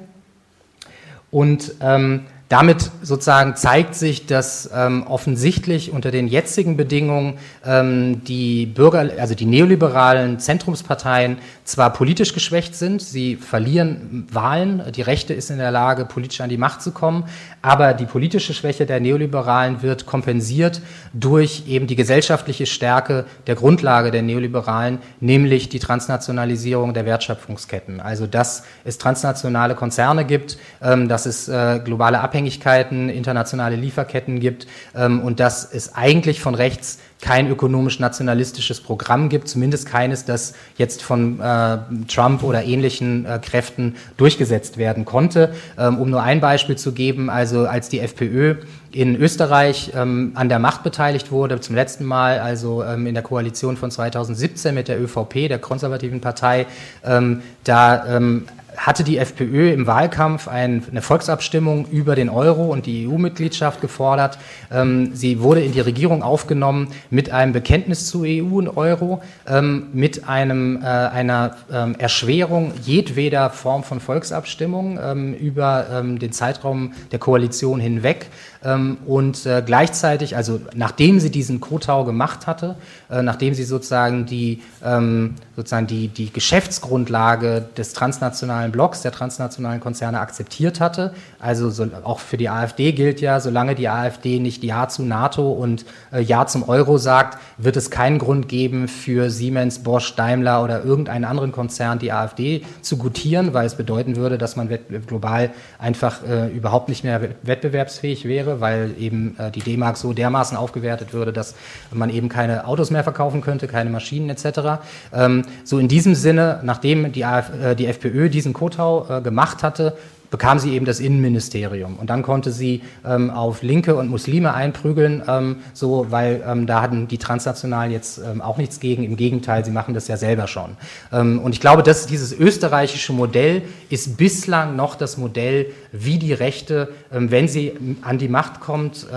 [1.29, 8.67] Und ähm, damit sozusagen zeigt sich, dass ähm, offensichtlich unter den jetzigen Bedingungen ähm, die
[8.67, 15.49] Bürger, also die neoliberalen Zentrumsparteien zwar politisch geschwächt sind, sie verlieren Wahlen, die Rechte ist
[15.49, 17.23] in der Lage, politisch an die Macht zu kommen,
[17.63, 20.81] aber die politische Schwäche der Neoliberalen wird kompensiert
[21.13, 27.99] durch eben die gesellschaftliche Stärke der Grundlage der Neoliberalen, nämlich die Transnationalisierung der Wertschöpfungsketten.
[27.99, 34.67] Also dass es transnationale Konzerne gibt, ähm, dass es äh, globale Abhängigkeiten, internationale Lieferketten gibt
[34.95, 41.01] ähm, und dass es eigentlich von rechts kein ökonomisch-nationalistisches Programm gibt, zumindest keines, das jetzt
[41.01, 41.77] von äh,
[42.07, 45.53] Trump oder ähnlichen äh, Kräften durchgesetzt werden konnte.
[45.77, 48.55] Ähm, um nur ein Beispiel zu geben, also als die FPÖ
[48.91, 53.23] in Österreich ähm, an der Macht beteiligt wurde, zum letzten Mal, also ähm, in der
[53.23, 56.65] Koalition von 2017 mit der ÖVP, der konservativen Partei,
[57.03, 58.45] ähm, da ähm,
[58.77, 64.37] hatte die FPÖ im Wahlkampf ein, eine Volksabstimmung über den Euro und die EU-Mitgliedschaft gefordert.
[64.71, 69.87] Ähm, sie wurde in die Regierung aufgenommen mit einem Bekenntnis zu EU und Euro, ähm,
[69.93, 77.79] mit einem, äh, einer ähm, Erschwerung jedweder Form von Volksabstimmung über den Zeitraum der Koalition
[77.79, 78.27] hinweg.
[78.65, 82.75] Ähm, und äh, gleichzeitig, also nachdem sie diesen Kotau gemacht hatte,
[83.11, 89.79] äh, nachdem sie sozusagen die, ähm, sozusagen die, die Geschäftsgrundlage des transnationalen Blocks, der transnationalen
[89.79, 94.63] Konzerne akzeptiert hatte, also so, auch für die AfD gilt ja, solange die AfD nicht
[94.63, 99.29] Ja zu NATO und äh, Ja zum Euro sagt, wird es keinen Grund geben für
[99.29, 104.39] Siemens, Bosch, Daimler oder irgendeinen anderen Konzern die AfD zu gutieren, weil es bedeuten würde,
[104.39, 104.69] dass man
[105.05, 106.21] global einfach
[106.53, 111.55] überhaupt nicht mehr wettbewerbsfähig wäre weil eben äh, die D-Mark so dermaßen aufgewertet würde, dass
[111.91, 114.81] man eben keine Autos mehr verkaufen könnte, keine Maschinen etc.
[115.13, 119.63] Ähm, so in diesem Sinne, nachdem die, AF, äh, die FPÖ diesen Kotau äh, gemacht
[119.63, 119.97] hatte,
[120.29, 121.97] bekam sie eben das Innenministerium.
[121.97, 126.81] Und dann konnte sie ähm, auf Linke und Muslime einprügeln, ähm, so, weil ähm, da
[126.81, 129.03] hatten die Transnationalen jetzt ähm, auch nichts gegen.
[129.03, 130.77] Im Gegenteil, sie machen das ja selber schon.
[131.11, 136.33] Ähm, und ich glaube, dass dieses österreichische Modell ist bislang noch das Modell, wie die
[136.33, 139.07] Rechte, ähm, wenn sie an die Macht kommt,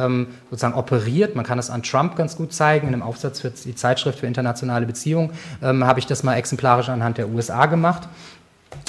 [0.51, 1.35] sozusagen operiert.
[1.35, 2.89] Man kann das an Trump ganz gut zeigen.
[2.89, 5.31] In einem Aufsatz für die Zeitschrift für internationale Beziehungen
[5.61, 8.09] habe ich das mal exemplarisch anhand der USA gemacht.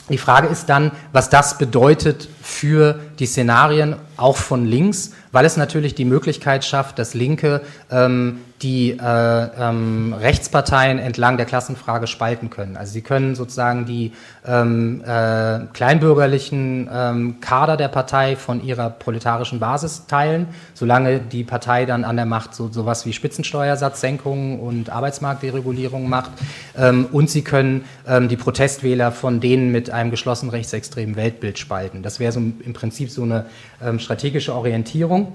[0.10, 5.58] Die Frage ist dann, was das bedeutet für die Szenarien auch von links, weil es
[5.58, 12.50] natürlich die Möglichkeit schafft, dass Linke ähm, die äh, ähm, Rechtsparteien entlang der Klassenfrage spalten
[12.50, 12.76] können.
[12.76, 14.12] Also sie können sozusagen die
[14.46, 21.86] ähm, äh, kleinbürgerlichen ähm, Kader der Partei von ihrer proletarischen Basis teilen, solange die Partei
[21.86, 26.32] dann an der Macht so sowas wie Spitzensteuersatzsenkungen und Arbeitsmarktderegulierung macht.
[26.78, 32.04] Ähm, und sie können ähm, die Protestwähler von denen mit einem geschlossenen rechtsextremen Weltbild spalten.
[32.04, 33.46] Das wäre so im Prinzip so eine
[33.82, 35.32] ähm, strategische Orientierung.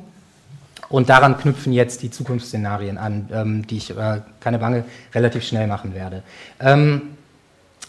[0.88, 5.66] Und daran knüpfen jetzt die Zukunftsszenarien an, ähm, die ich, äh, keine Bange, relativ schnell
[5.66, 6.22] machen werde.
[6.60, 7.14] Ähm,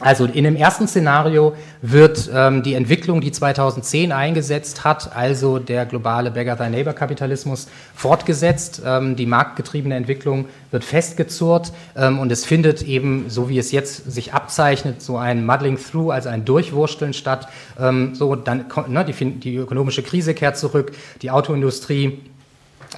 [0.02, 5.86] also in dem ersten Szenario wird ähm, die Entwicklung, die 2010 eingesetzt hat, also der
[5.86, 8.82] globale Beggar-Thy-Neighbor-Kapitalismus, fortgesetzt.
[8.86, 14.12] Ähm, die marktgetriebene Entwicklung wird festgezurrt ähm, und es findet eben, so wie es jetzt
[14.12, 17.48] sich abzeichnet, so ein Muddling Through, also ein Durchwursteln statt.
[17.80, 22.20] Ähm, so dann ne, die, die ökonomische Krise kehrt zurück, die Autoindustrie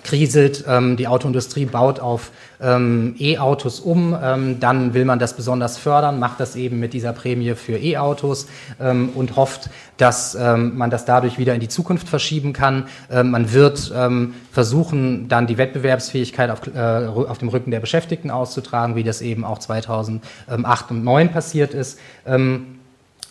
[0.04, 5.78] kriselt, ähm, die Autoindustrie baut auf ähm, E-Autos um, ähm, dann will man das besonders
[5.78, 8.48] fördern, macht das eben mit dieser Prämie für E-Autos
[8.80, 12.88] ähm, und hofft, dass ähm, man das dadurch wieder in die Zukunft verschieben kann.
[13.12, 13.92] Ähm, man wird
[14.52, 19.44] versuchen, dann die Wettbewerbsfähigkeit auf, äh, auf dem Rücken der Beschäftigten auszutragen, wie das eben
[19.44, 22.00] auch 2008 und 2009 passiert ist.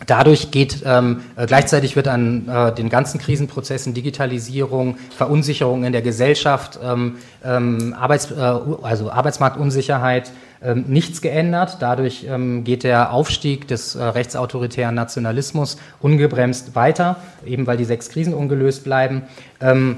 [0.04, 6.02] Dadurch geht ähm, äh, gleichzeitig wird an äh, den ganzen Krisenprozessen Digitalisierung, Verunsicherung in der
[6.02, 10.32] Gesellschaft, ähm, ähm, Arbeits, äh, also Arbeitsmarktunsicherheit
[10.62, 11.78] ähm, nichts geändert.
[11.80, 17.16] Dadurch ähm, geht der Aufstieg des äh, rechtsautoritären Nationalismus ungebremst weiter,
[17.46, 19.22] eben weil die sechs Krisen ungelöst bleiben.
[19.60, 19.96] Ähm,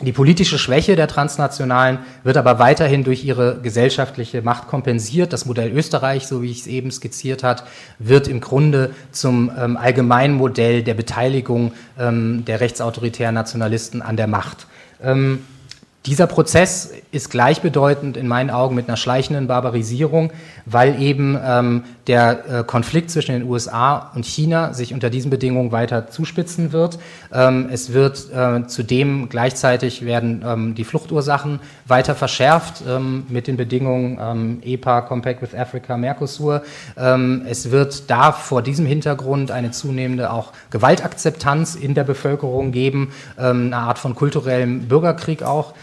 [0.00, 5.32] die politische Schwäche der Transnationalen wird aber weiterhin durch ihre gesellschaftliche Macht kompensiert.
[5.32, 7.64] Das Modell Österreich, so wie ich es eben skizziert hat,
[7.98, 14.68] wird im Grunde zum ähm, Allgemeinmodell der Beteiligung ähm, der rechtsautoritären Nationalisten an der Macht.
[15.02, 15.40] Ähm,
[16.08, 20.32] dieser Prozess ist gleichbedeutend in meinen Augen mit einer schleichenden Barbarisierung,
[20.64, 25.70] weil eben ähm, der äh, Konflikt zwischen den USA und China sich unter diesen Bedingungen
[25.70, 26.98] weiter zuspitzen wird.
[27.30, 33.58] Ähm, es wird äh, zudem gleichzeitig werden ähm, die Fluchtursachen weiter verschärft ähm, mit den
[33.58, 36.62] Bedingungen ähm, EPA, Compact with Africa, Mercosur.
[36.96, 43.12] Ähm, es wird da vor diesem Hintergrund eine zunehmende auch Gewaltakzeptanz in der Bevölkerung geben,
[43.36, 45.74] eine Art von kulturellem Bürgerkrieg auch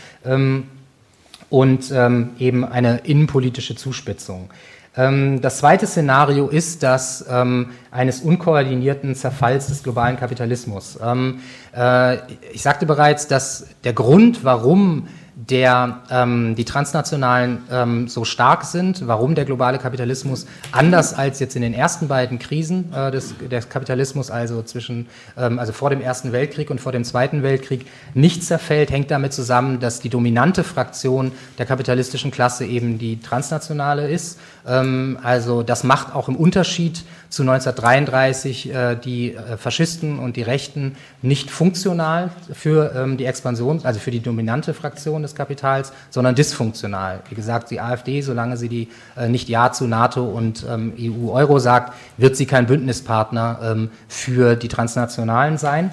[1.50, 1.92] und
[2.40, 4.50] eben eine innenpolitische Zuspitzung.
[4.98, 10.98] Ähm, das zweite Szenario ist das ähm, eines unkoordinierten Zerfalls des globalen Kapitalismus.
[11.04, 11.40] Ähm,
[11.76, 12.18] äh,
[12.54, 19.06] ich sagte bereits, dass der Grund, warum der ähm, die transnationalen ähm, so stark sind,
[19.06, 23.68] warum der globale Kapitalismus anders als jetzt in den ersten beiden Krisen äh, des, des
[23.68, 25.08] Kapitalismus, also zwischen
[25.38, 29.34] ähm, also vor dem Ersten Weltkrieg und vor dem Zweiten Weltkrieg, nicht zerfällt, hängt damit
[29.34, 34.40] zusammen, dass die dominante Fraktion der kapitalistischen Klasse eben die transnationale ist.
[34.68, 40.42] Ähm, also das macht auch im Unterschied zu 1933 äh, die äh, Faschisten und die
[40.42, 46.36] Rechten nicht funktional für ähm, die Expansion, also für die dominante Fraktion des Kapitals, sondern
[46.36, 47.22] dysfunktional.
[47.30, 48.88] Wie gesagt, die AfD, solange sie die
[49.18, 54.68] äh, nicht Ja zu NATO und ähm, EU-Euro sagt, wird sie kein Bündnispartner für die
[54.68, 55.92] Transnationalen sein.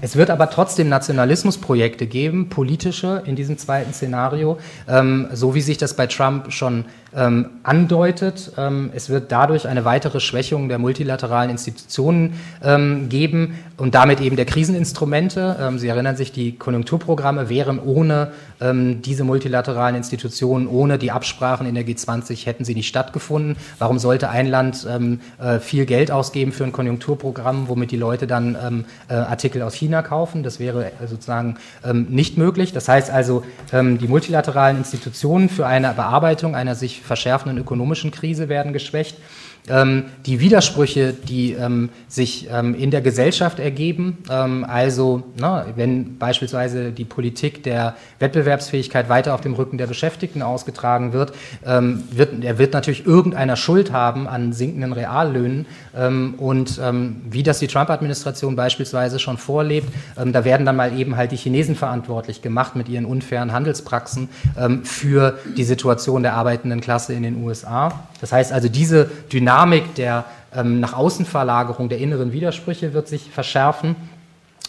[0.00, 4.58] Es wird aber trotzdem Nationalismusprojekte geben, politische in diesem zweiten Szenario,
[5.32, 8.52] so wie sich das bei Trump schon ähm, andeutet.
[8.58, 14.36] Ähm, es wird dadurch eine weitere Schwächung der multilateralen Institutionen ähm, geben und damit eben
[14.36, 15.56] der Kriseninstrumente.
[15.58, 21.74] Ähm, Sie erinnern sich, die Konjunkturprogramme wären ohne diese multilateralen Institutionen, ohne die Absprachen in
[21.74, 23.56] der G20 hätten sie nicht stattgefunden.
[23.80, 28.84] Warum sollte ein Land äh, viel Geld ausgeben für ein Konjunkturprogramm, womit die Leute dann
[29.08, 30.44] äh, Artikel aus China kaufen?
[30.44, 31.56] Das wäre äh, sozusagen
[32.08, 32.72] nicht möglich.
[32.72, 33.42] Das heißt also,
[33.72, 39.16] die multilateralen Institutionen für eine Bearbeitung einer sich verschärfenden ökonomischen Krise werden geschwächt
[39.68, 44.18] ähm, die Widersprüche, die ähm, sich ähm, in der Gesellschaft ergeben.
[44.28, 50.42] Ähm, also, na, wenn beispielsweise die Politik der Wettbewerbsfähigkeit weiter auf dem Rücken der Beschäftigten
[50.42, 51.32] ausgetragen wird,
[51.64, 55.66] ähm, wird er wird natürlich irgendeiner Schuld haben an sinkenden Reallöhnen.
[55.96, 56.80] Ähm, und
[57.30, 61.76] wie das die Trump-Administration beispielsweise schon vorlebt, da werden dann mal eben halt die Chinesen
[61.76, 64.28] verantwortlich gemacht mit ihren unfairen Handelspraxen
[64.84, 68.06] für die Situation der arbeitenden Klasse in den USA.
[68.20, 70.24] Das heißt also, diese Dynamik Dynamik der
[70.54, 73.96] ähm, nach Außenverlagerung der inneren Widersprüche wird sich verschärfen.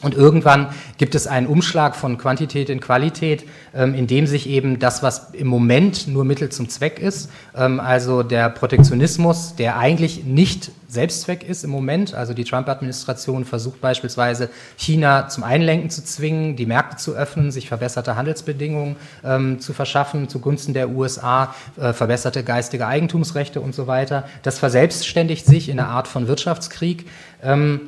[0.01, 0.67] Und irgendwann
[0.97, 5.29] gibt es einen Umschlag von Quantität in Qualität, ähm, in dem sich eben das, was
[5.33, 11.43] im Moment nur Mittel zum Zweck ist, ähm, also der Protektionismus, der eigentlich nicht Selbstzweck
[11.43, 12.13] ist im Moment.
[12.13, 17.67] Also die Trump-Administration versucht beispielsweise China zum Einlenken zu zwingen, die Märkte zu öffnen, sich
[17.67, 24.25] verbesserte Handelsbedingungen ähm, zu verschaffen zugunsten der USA, äh, verbesserte geistige Eigentumsrechte und so weiter.
[24.43, 27.07] Das verselbstständigt sich in einer Art von Wirtschaftskrieg.
[27.41, 27.81] Ähm,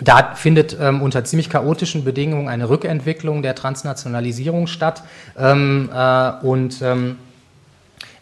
[0.00, 5.02] da findet ähm, unter ziemlich chaotischen Bedingungen eine Rückentwicklung der Transnationalisierung statt.
[5.36, 7.16] Ähm, äh, und ähm,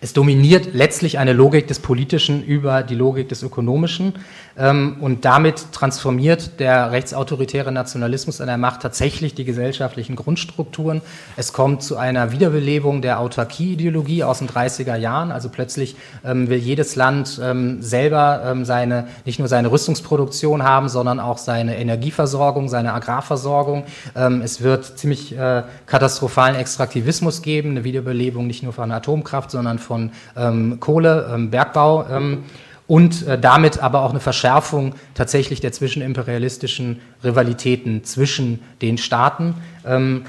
[0.01, 4.15] es dominiert letztlich eine Logik des Politischen über die Logik des Ökonomischen
[4.59, 11.03] ähm, und damit transformiert der rechtsautoritäre Nationalismus an der Macht tatsächlich die gesellschaftlichen Grundstrukturen.
[11.37, 15.33] Es kommt zu einer Wiederbelebung der Autarkie-Ideologie aus den 30er Jahren.
[15.33, 20.89] Also plötzlich ähm, will jedes Land ähm, selber ähm, seine, nicht nur seine Rüstungsproduktion haben,
[20.89, 23.85] sondern auch seine Energieversorgung, seine Agrarversorgung.
[24.15, 29.79] Ähm, es wird ziemlich äh, katastrophalen Extraktivismus geben, eine Wiederbelebung nicht nur von Atomkraft, sondern
[29.87, 32.45] von ähm, Kohle, ähm, Bergbau ähm,
[32.87, 39.55] und äh, damit aber auch eine Verschärfung tatsächlich der zwischenimperialistischen Rivalitäten zwischen den Staaten.
[39.85, 40.25] Ähm,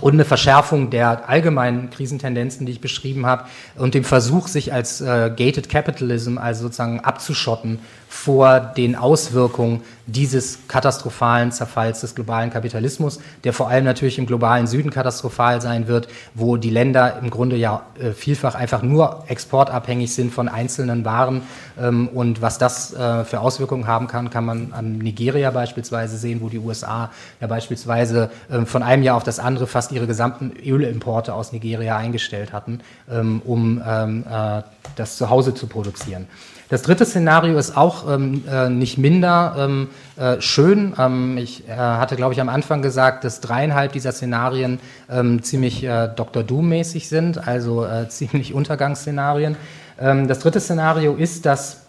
[0.00, 3.44] und eine Verschärfung der allgemeinen Krisentendenzen, die ich beschrieben habe,
[3.76, 7.78] und dem Versuch, sich als äh, gated capitalism, also sozusagen abzuschotten
[8.12, 14.66] vor den Auswirkungen dieses katastrophalen Zerfalls des globalen Kapitalismus, der vor allem natürlich im globalen
[14.66, 20.14] Süden katastrophal sein wird, wo die Länder im Grunde ja äh, vielfach einfach nur exportabhängig
[20.14, 21.40] sind von einzelnen Waren.
[21.80, 26.42] Ähm, und was das äh, für Auswirkungen haben kann, kann man an Nigeria beispielsweise sehen,
[26.42, 27.10] wo die USA
[27.40, 31.96] ja beispielsweise äh, von einem Jahr auf das andere fast ihre gesamten Ölimporte aus Nigeria
[31.96, 34.62] eingestellt hatten, ähm, um ähm, äh,
[34.96, 36.26] das zu Hause zu produzieren.
[36.72, 40.94] Das dritte Szenario ist auch ähm, äh, nicht minder ähm, äh, schön.
[40.98, 45.84] Ähm, ich äh, hatte, glaube ich, am Anfang gesagt, dass dreieinhalb dieser Szenarien ähm, ziemlich
[45.84, 46.42] äh, Dr.
[46.42, 49.56] Doom-mäßig sind, also äh, ziemlich Untergangsszenarien.
[50.00, 51.82] Ähm, das dritte Szenario ist, dass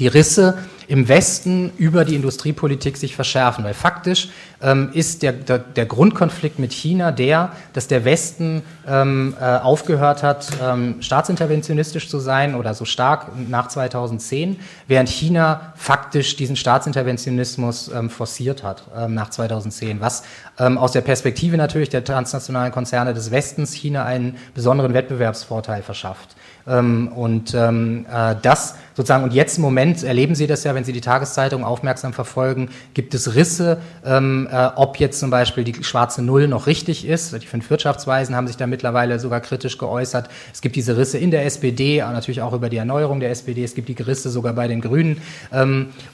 [0.00, 0.58] die Risse
[0.92, 3.64] im Westen über die Industriepolitik sich verschärfen.
[3.64, 4.28] Weil faktisch
[4.60, 10.22] ähm, ist der, der, der, Grundkonflikt mit China der, dass der Westen ähm, äh, aufgehört
[10.22, 17.88] hat, ähm, staatsinterventionistisch zu sein oder so stark nach 2010, während China faktisch diesen Staatsinterventionismus
[17.88, 20.24] ähm, forciert hat ähm, nach 2010, was
[20.58, 26.36] ähm, aus der Perspektive natürlich der transnationalen Konzerne des Westens China einen besonderen Wettbewerbsvorteil verschafft.
[26.64, 31.00] Und äh, das sozusagen, und jetzt im Moment erleben Sie das ja, wenn Sie die
[31.00, 36.48] Tageszeitung aufmerksam verfolgen, gibt es Risse, ähm, äh, ob jetzt zum Beispiel die schwarze Null
[36.48, 37.32] noch richtig ist.
[37.40, 40.28] Die fünf Wirtschaftsweisen haben sich da mittlerweile sogar kritisch geäußert.
[40.52, 43.64] Es gibt diese Risse in der SPD, natürlich auch über die Erneuerung der SPD.
[43.64, 45.20] Es gibt die Risse sogar bei den Grünen.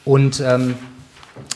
[0.04, 0.42] und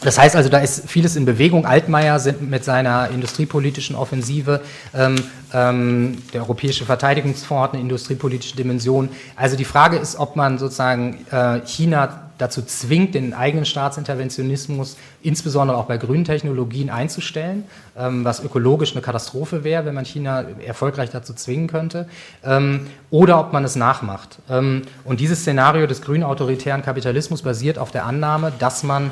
[0.00, 1.64] das heißt also, da ist vieles in Bewegung.
[1.64, 4.60] Altmaier sind mit seiner industriepolitischen Offensive,
[4.94, 5.16] ähm,
[5.52, 9.08] ähm, der Europäische Verteidigungsfonds hat eine industriepolitische Dimension.
[9.36, 15.78] Also die Frage ist, ob man sozusagen äh, China dazu zwingt, den eigenen Staatsinterventionismus insbesondere
[15.78, 17.64] auch bei grünen Technologien einzustellen,
[17.96, 22.08] ähm, was ökologisch eine Katastrophe wäre, wenn man China erfolgreich dazu zwingen könnte,
[22.44, 24.38] ähm, oder ob man es nachmacht.
[24.50, 29.10] Ähm, und dieses Szenario des grünen autoritären Kapitalismus basiert auf der Annahme, dass man,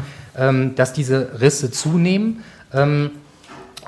[0.77, 2.43] dass diese Risse zunehmen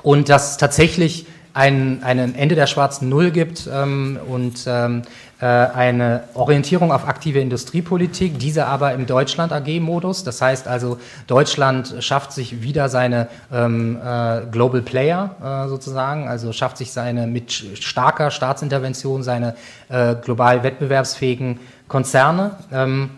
[0.03, 5.05] und dass tatsächlich ein, ein Ende der schwarzen Null gibt ähm, und ähm, äh,
[5.45, 10.23] eine Orientierung auf aktive Industriepolitik, diese aber im Deutschland AG-Modus.
[10.23, 15.35] Das heißt also, Deutschland schafft sich wieder seine ähm, äh, Global Player
[15.65, 19.55] äh, sozusagen, also schafft sich seine mit starker Staatsintervention seine
[19.89, 22.51] äh, global wettbewerbsfähigen Konzerne.
[22.71, 23.09] Ähm,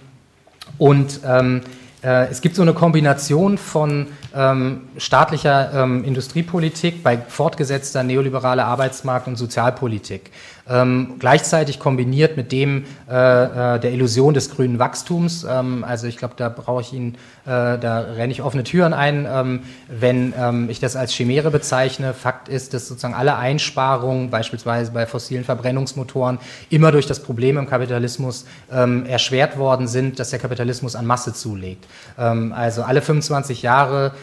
[0.78, 1.62] und ähm,
[2.04, 9.28] äh, es gibt so eine Kombination von ähm, staatlicher ähm, Industriepolitik bei fortgesetzter neoliberaler Arbeitsmarkt-
[9.28, 10.32] und Sozialpolitik
[10.68, 15.46] ähm, gleichzeitig kombiniert mit dem äh, äh, der Illusion des grünen Wachstums.
[15.48, 19.28] Ähm, also ich glaube, da brauche ich Ihnen, äh, da renne ich offene Türen ein,
[19.30, 22.14] ähm, wenn ähm, ich das als Chimäre bezeichne.
[22.14, 26.40] Fakt ist, dass sozusagen alle Einsparungen, beispielsweise bei fossilen Verbrennungsmotoren,
[26.70, 31.34] immer durch das Problem im Kapitalismus ähm, erschwert worden sind, dass der Kapitalismus an Masse
[31.34, 31.86] zulegt.
[32.18, 34.14] Ähm, also alle 25 Jahre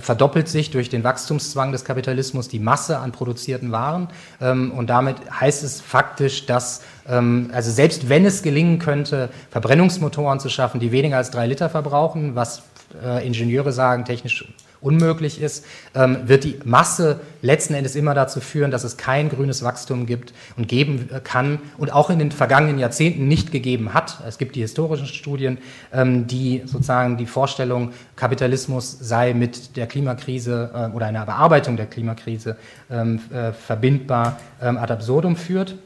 [0.00, 4.08] verdoppelt sich durch den Wachstumszwang des Kapitalismus die Masse an produzierten Waren
[4.40, 10.40] und damit heißt heißt es faktisch, dass, ähm, also selbst wenn es gelingen könnte, Verbrennungsmotoren
[10.40, 12.62] zu schaffen, die weniger als drei Liter verbrauchen, was
[13.04, 14.44] äh, Ingenieure sagen, technisch
[14.80, 15.64] unmöglich ist,
[15.94, 20.32] ähm, wird die Masse letzten Endes immer dazu führen, dass es kein grünes Wachstum gibt
[20.56, 24.18] und geben kann und auch in den vergangenen Jahrzehnten nicht gegeben hat.
[24.26, 25.58] Es gibt die historischen Studien,
[25.92, 31.86] ähm, die sozusagen die Vorstellung, Kapitalismus sei mit der Klimakrise äh, oder einer Bearbeitung der
[31.86, 32.56] Klimakrise
[32.90, 35.76] ähm, äh, verbindbar ad absurdum führt.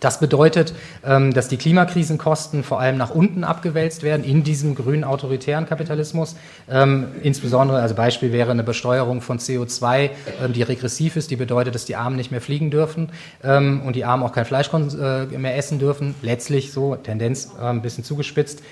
[0.00, 0.72] Das bedeutet,
[1.04, 6.36] ähm, dass die Klimakrisenkosten vor allem nach unten abgewälzt werden in diesem grünen autoritären Kapitalismus.
[6.70, 10.10] Ähm, insbesondere, also Beispiel wäre eine Besteuerung von CO2,
[10.42, 13.10] ähm, die regressiv ist, die bedeutet, dass die Armen nicht mehr fliegen dürfen
[13.42, 16.14] und die Armen auch kein Fleisch äh, mehr essen dürfen.
[16.22, 18.62] Letztlich so, Tendenz ein bisschen zugespitzt.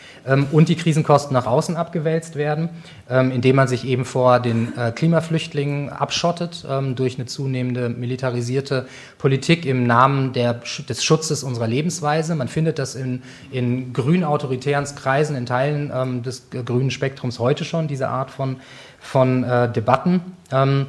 [0.51, 2.69] Und die Krisenkosten nach außen abgewälzt werden,
[3.09, 6.67] indem man sich eben vor den äh, Klimaflüchtlingen abschottet
[6.97, 12.35] durch eine zunehmende militarisierte Politik im Namen der, des Schutzes unserer Lebensweise.
[12.35, 17.89] Man findet das in, in grün-autoritären Kreisen, in Teilen ähm, des grünen Spektrums heute schon,
[17.89, 18.57] diese Art von,
[19.01, 20.21] von äh, Debatten.
[20.53, 20.87] Ähm,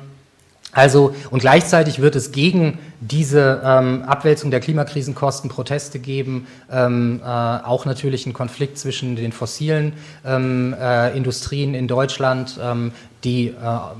[0.71, 7.27] also, und gleichzeitig wird es gegen diese ähm, Abwälzung der Klimakrisenkosten Proteste geben, ähm, äh,
[7.27, 9.93] auch natürlich einen Konflikt zwischen den fossilen
[10.25, 12.91] ähm, äh, Industrien in Deutschland, ähm,
[13.23, 13.53] die äh,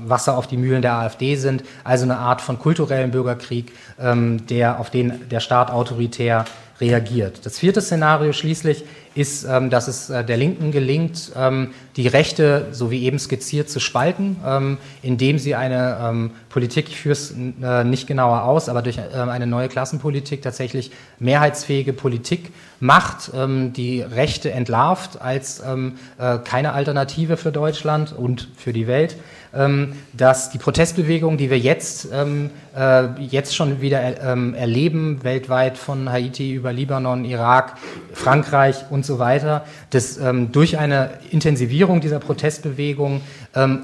[0.06, 4.80] Wasser auf die Mühlen der AfD sind, also eine Art von kulturellen Bürgerkrieg, ähm, der,
[4.80, 6.44] auf den der Staat autoritär
[6.80, 7.44] reagiert.
[7.44, 12.68] Das vierte Szenario schließlich ist, ähm, dass es äh, der Linken gelingt, ähm, die Rechte,
[12.70, 17.34] so wie eben skizziert, zu spalten, ähm, indem sie eine ähm, Politik, ich führe es
[17.62, 23.72] äh, nicht genauer aus, aber durch äh, eine neue Klassenpolitik tatsächlich mehrheitsfähige Politik macht, ähm,
[23.72, 29.09] die Rechte entlarvt als ähm, äh, keine Alternative für Deutschland und für die Welt
[29.52, 35.76] ähm, dass die Protestbewegung, die wir jetzt, ähm, äh, jetzt schon wieder ähm, erleben, weltweit
[35.76, 37.76] von Haiti über Libanon, Irak,
[38.12, 40.18] Frankreich und so weiter, dass
[40.52, 43.22] durch eine Intensivierung dieser Protestbewegung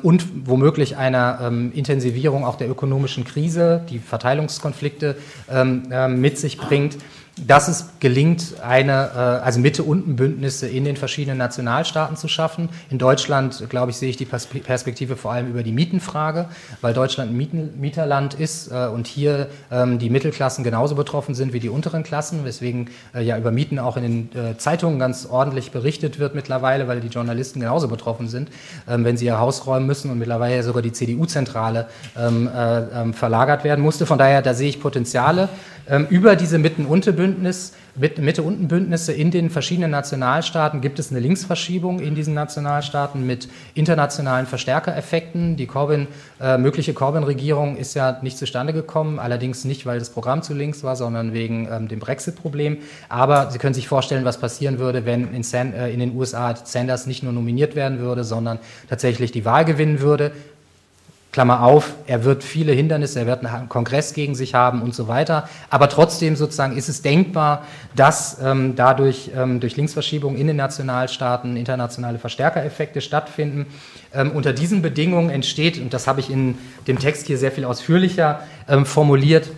[0.03, 5.16] und womöglich einer Intensivierung auch der ökonomischen Krise, die Verteilungskonflikte
[6.09, 6.99] mit sich bringt,
[7.45, 12.70] dass es gelingt, eine, äh, also Mitte-Unten-Bündnisse in den verschiedenen Nationalstaaten zu schaffen.
[12.89, 16.47] In Deutschland, glaube ich, sehe ich die Perspektive vor allem über die Mietenfrage,
[16.80, 21.53] weil Deutschland ein Mieten Mieterland ist äh, und hier ähm, die Mittelklassen genauso betroffen sind
[21.53, 25.70] wie die unteren Klassen, weswegen äh, ja über Mieten auch in den Zeitungen ganz ordentlich
[25.70, 28.49] berichtet wird mittlerweile, weil die Journalisten genauso betroffen sind,
[28.89, 31.87] ähm, wenn sie ihr Haus räumen müssen und mittlerweile sogar die CDU-Zentrale
[32.18, 34.07] ähm, verlagert werden musste.
[34.07, 35.49] Von daher, da sehe ich Potenziale.
[36.11, 36.59] Über diese
[37.27, 37.72] Mitten-Unten-Bündnis,
[38.18, 45.57] Mitte-Unten-Bündnisse in den verschiedenen Nationalstaaten gibt es eine Linksverschiebung in diesen Nationalstaaten mit internationalen Verstärkereffekten.
[45.57, 46.07] Die Corbyn,
[46.41, 50.85] äh, mögliche Corbyn-Regierung ist ja nicht zustande gekommen, allerdings nicht, weil das Programm zu links
[50.85, 52.79] war, sondern wegen ähm, dem Brexit-Problem.
[53.09, 56.55] Aber Sie können sich vorstellen, was passieren würde, wenn in, San, äh, in den USA
[56.55, 58.59] Sanders nicht nur nominiert werden würde, sondern
[58.89, 60.33] tatsächlich die Wahl gewinnen würde.
[61.37, 65.07] Klammer auf, er wird viele Hindernisse, er wird einen Kongress gegen sich haben und so
[65.07, 65.47] weiter.
[65.68, 71.59] Aber trotzdem sozusagen ist es denkbar, dass ähm, dadurch ähm, durch Linksverschiebung in den Nationalstaaten
[71.59, 73.66] internationale Verstärkereffekte stattfinden.
[74.14, 76.57] Ähm, unter diesen Bedingungen entsteht, und das habe ich in
[76.87, 79.51] dem Text hier sehr viel ausführlicher ähm, formuliert,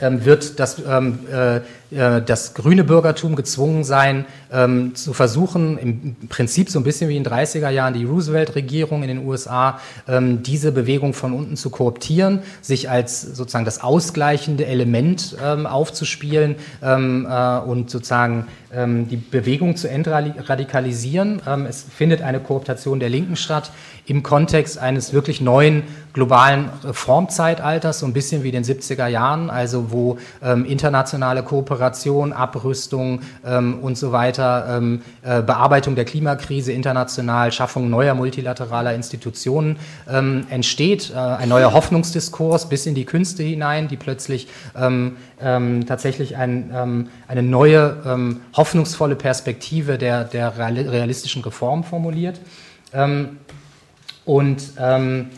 [0.00, 1.60] ähm, wird das, ähm, äh,
[1.90, 7.24] das grüne Bürgertum gezwungen sein, ähm, zu versuchen, im Prinzip so ein bisschen wie in
[7.24, 12.40] den 30er Jahren die Roosevelt-Regierung in den USA, ähm, diese Bewegung von unten zu kooptieren,
[12.62, 19.76] sich als sozusagen das ausgleichende Element ähm, aufzuspielen ähm, äh, und sozusagen ähm, die Bewegung
[19.76, 21.42] zu entradikalisieren.
[21.46, 23.70] Ähm, es findet eine Kooptation der Linken statt
[24.06, 25.82] im Kontext eines wirklich neuen
[26.14, 31.77] globalen Reformzeitalters, so ein bisschen wie den 70er Jahren, also wo internationale Kooperation,
[32.32, 39.76] Abrüstung ähm, und so weiter, ähm, äh, Bearbeitung der Klimakrise international, Schaffung neuer multilateraler Institutionen
[40.10, 45.86] ähm, entsteht, äh, ein neuer Hoffnungsdiskurs bis in die Künste hinein, die plötzlich ähm, ähm,
[45.86, 52.40] tatsächlich ein, eine neue hoffnungsvolle Perspektive der, der realistischen Reform formuliert.
[52.92, 53.38] Ähm,
[54.24, 55.30] und ähm,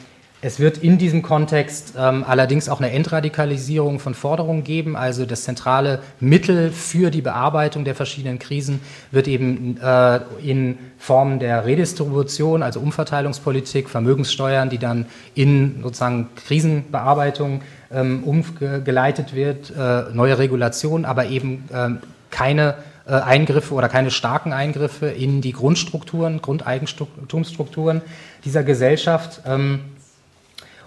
[0.42, 4.96] es wird in diesem Kontext ähm, allerdings auch eine Entradikalisierung von Forderungen geben.
[4.96, 8.80] Also das zentrale Mittel für die Bearbeitung der verschiedenen Krisen
[9.10, 17.60] wird eben äh, in Formen der Redistribution, also Umverteilungspolitik, Vermögenssteuern, die dann in sozusagen Krisenbearbeitung
[17.92, 21.98] ähm, umgeleitet wird, äh, neue Regulationen, aber eben ähm,
[22.30, 22.76] keine
[23.06, 28.00] äh, Eingriffe oder keine starken Eingriffe in die Grundstrukturen, Grundeigentumsstrukturen
[28.44, 29.42] dieser Gesellschaft.
[29.46, 29.80] Ähm,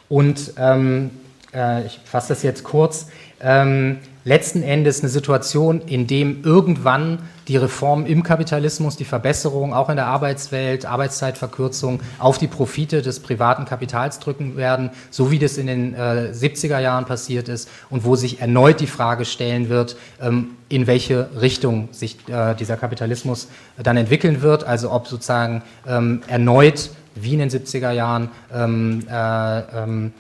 [0.10, 1.12] und ähm,
[1.54, 3.08] äh, ich fasse das jetzt kurz.
[3.42, 9.90] Ähm, letzten Endes eine Situation, in dem irgendwann die Reformen im Kapitalismus, die Verbesserung auch
[9.90, 15.58] in der Arbeitswelt, Arbeitszeitverkürzung auf die Profite des privaten Kapitals drücken werden, so wie das
[15.58, 19.98] in den äh, 70er Jahren passiert ist und wo sich erneut die Frage stellen wird,
[20.22, 23.50] ähm, in welche Richtung sich äh, dieser Kapitalismus
[23.82, 29.60] dann entwickeln wird, also ob sozusagen ähm, erneut wie in den 70er Jahren ähm, äh,
[29.60, 30.14] ähm,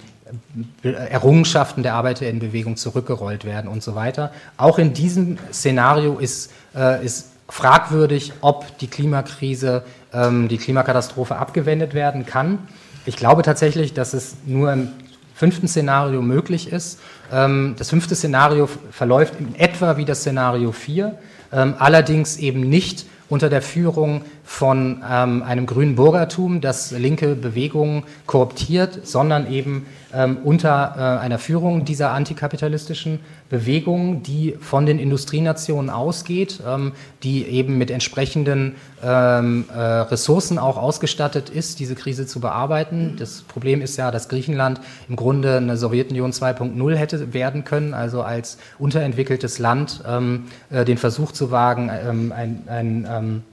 [0.83, 4.31] Errungenschaften der Arbeiter in Bewegung zurückgerollt werden und so weiter.
[4.57, 9.83] Auch in diesem Szenario ist, äh, ist fragwürdig, ob die Klimakrise,
[10.13, 12.59] ähm, die Klimakatastrophe abgewendet werden kann.
[13.05, 14.89] Ich glaube tatsächlich, dass es nur im
[15.35, 16.99] fünften Szenario möglich ist.
[17.31, 21.17] Ähm, das fünfte Szenario verläuft in etwa wie das Szenario 4,
[21.51, 28.03] ähm, allerdings eben nicht unter der Führung von ähm, einem grünen Bürgertum, das linke Bewegungen
[28.27, 35.89] kooptiert, sondern eben ähm, unter äh, einer Führung dieser antikapitalistischen Bewegung, die von den Industrienationen
[35.89, 36.93] ausgeht, ähm,
[37.23, 43.15] die eben mit entsprechenden ähm, äh, Ressourcen auch ausgestattet ist, diese Krise zu bearbeiten.
[43.17, 48.21] Das Problem ist ja, dass Griechenland im Grunde eine Sowjetunion 2.0 hätte werden können, also
[48.21, 53.43] als unterentwickeltes Land ähm, äh, den Versuch zu wagen, ähm, ein, ein ähm,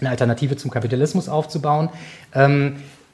[0.00, 1.88] eine Alternative zum Kapitalismus aufzubauen.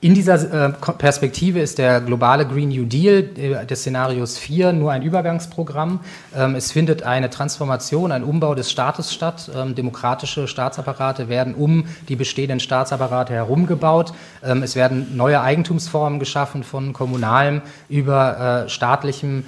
[0.04, 4.92] In dieser äh, Perspektive ist der globale Green New Deal äh, des Szenarios 4 nur
[4.92, 6.00] ein Übergangsprogramm.
[6.36, 9.50] Ähm, es findet eine Transformation, ein Umbau des Staates statt.
[9.56, 14.12] Ähm, demokratische Staatsapparate werden um die bestehenden Staatsapparate herumgebaut.
[14.42, 19.44] Ähm, es werden neue Eigentumsformen geschaffen von kommunalem über äh, staatlichem,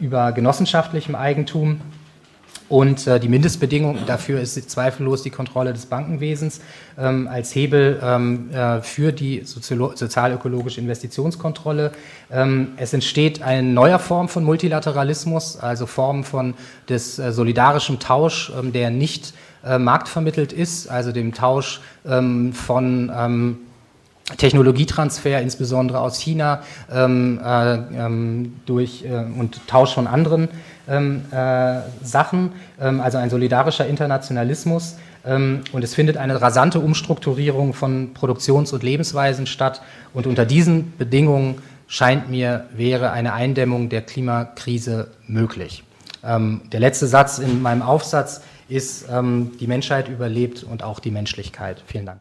[0.00, 1.80] über genossenschaftlichem Eigentum.
[2.68, 6.60] Und äh, die Mindestbedingung dafür ist zweifellos die Kontrolle des Bankenwesens
[6.98, 11.92] ähm, als Hebel ähm, äh, für die sozialökologische Investitionskontrolle.
[12.30, 16.54] Ähm, es entsteht eine neue Form von Multilateralismus, also Form von
[16.88, 19.32] des äh, solidarischen Tausch, ähm, der nicht
[19.64, 23.58] äh, marktvermittelt ist, also dem Tausch ähm, von ähm,
[24.36, 26.62] Technologietransfer, insbesondere aus China,
[26.92, 30.48] ähm, äh, ähm, durch äh, und Tausch von anderen
[30.88, 32.50] ähm, äh, Sachen,
[32.80, 34.96] ähm, also ein solidarischer Internationalismus.
[35.24, 39.80] Ähm, und es findet eine rasante Umstrukturierung von Produktions- und Lebensweisen statt.
[40.12, 45.84] Und unter diesen Bedingungen scheint mir, wäre eine Eindämmung der Klimakrise möglich.
[46.24, 51.84] Ähm, der letzte Satz in meinem Aufsatz ist, die Menschheit überlebt und auch die Menschlichkeit.
[51.86, 52.20] Vielen Dank.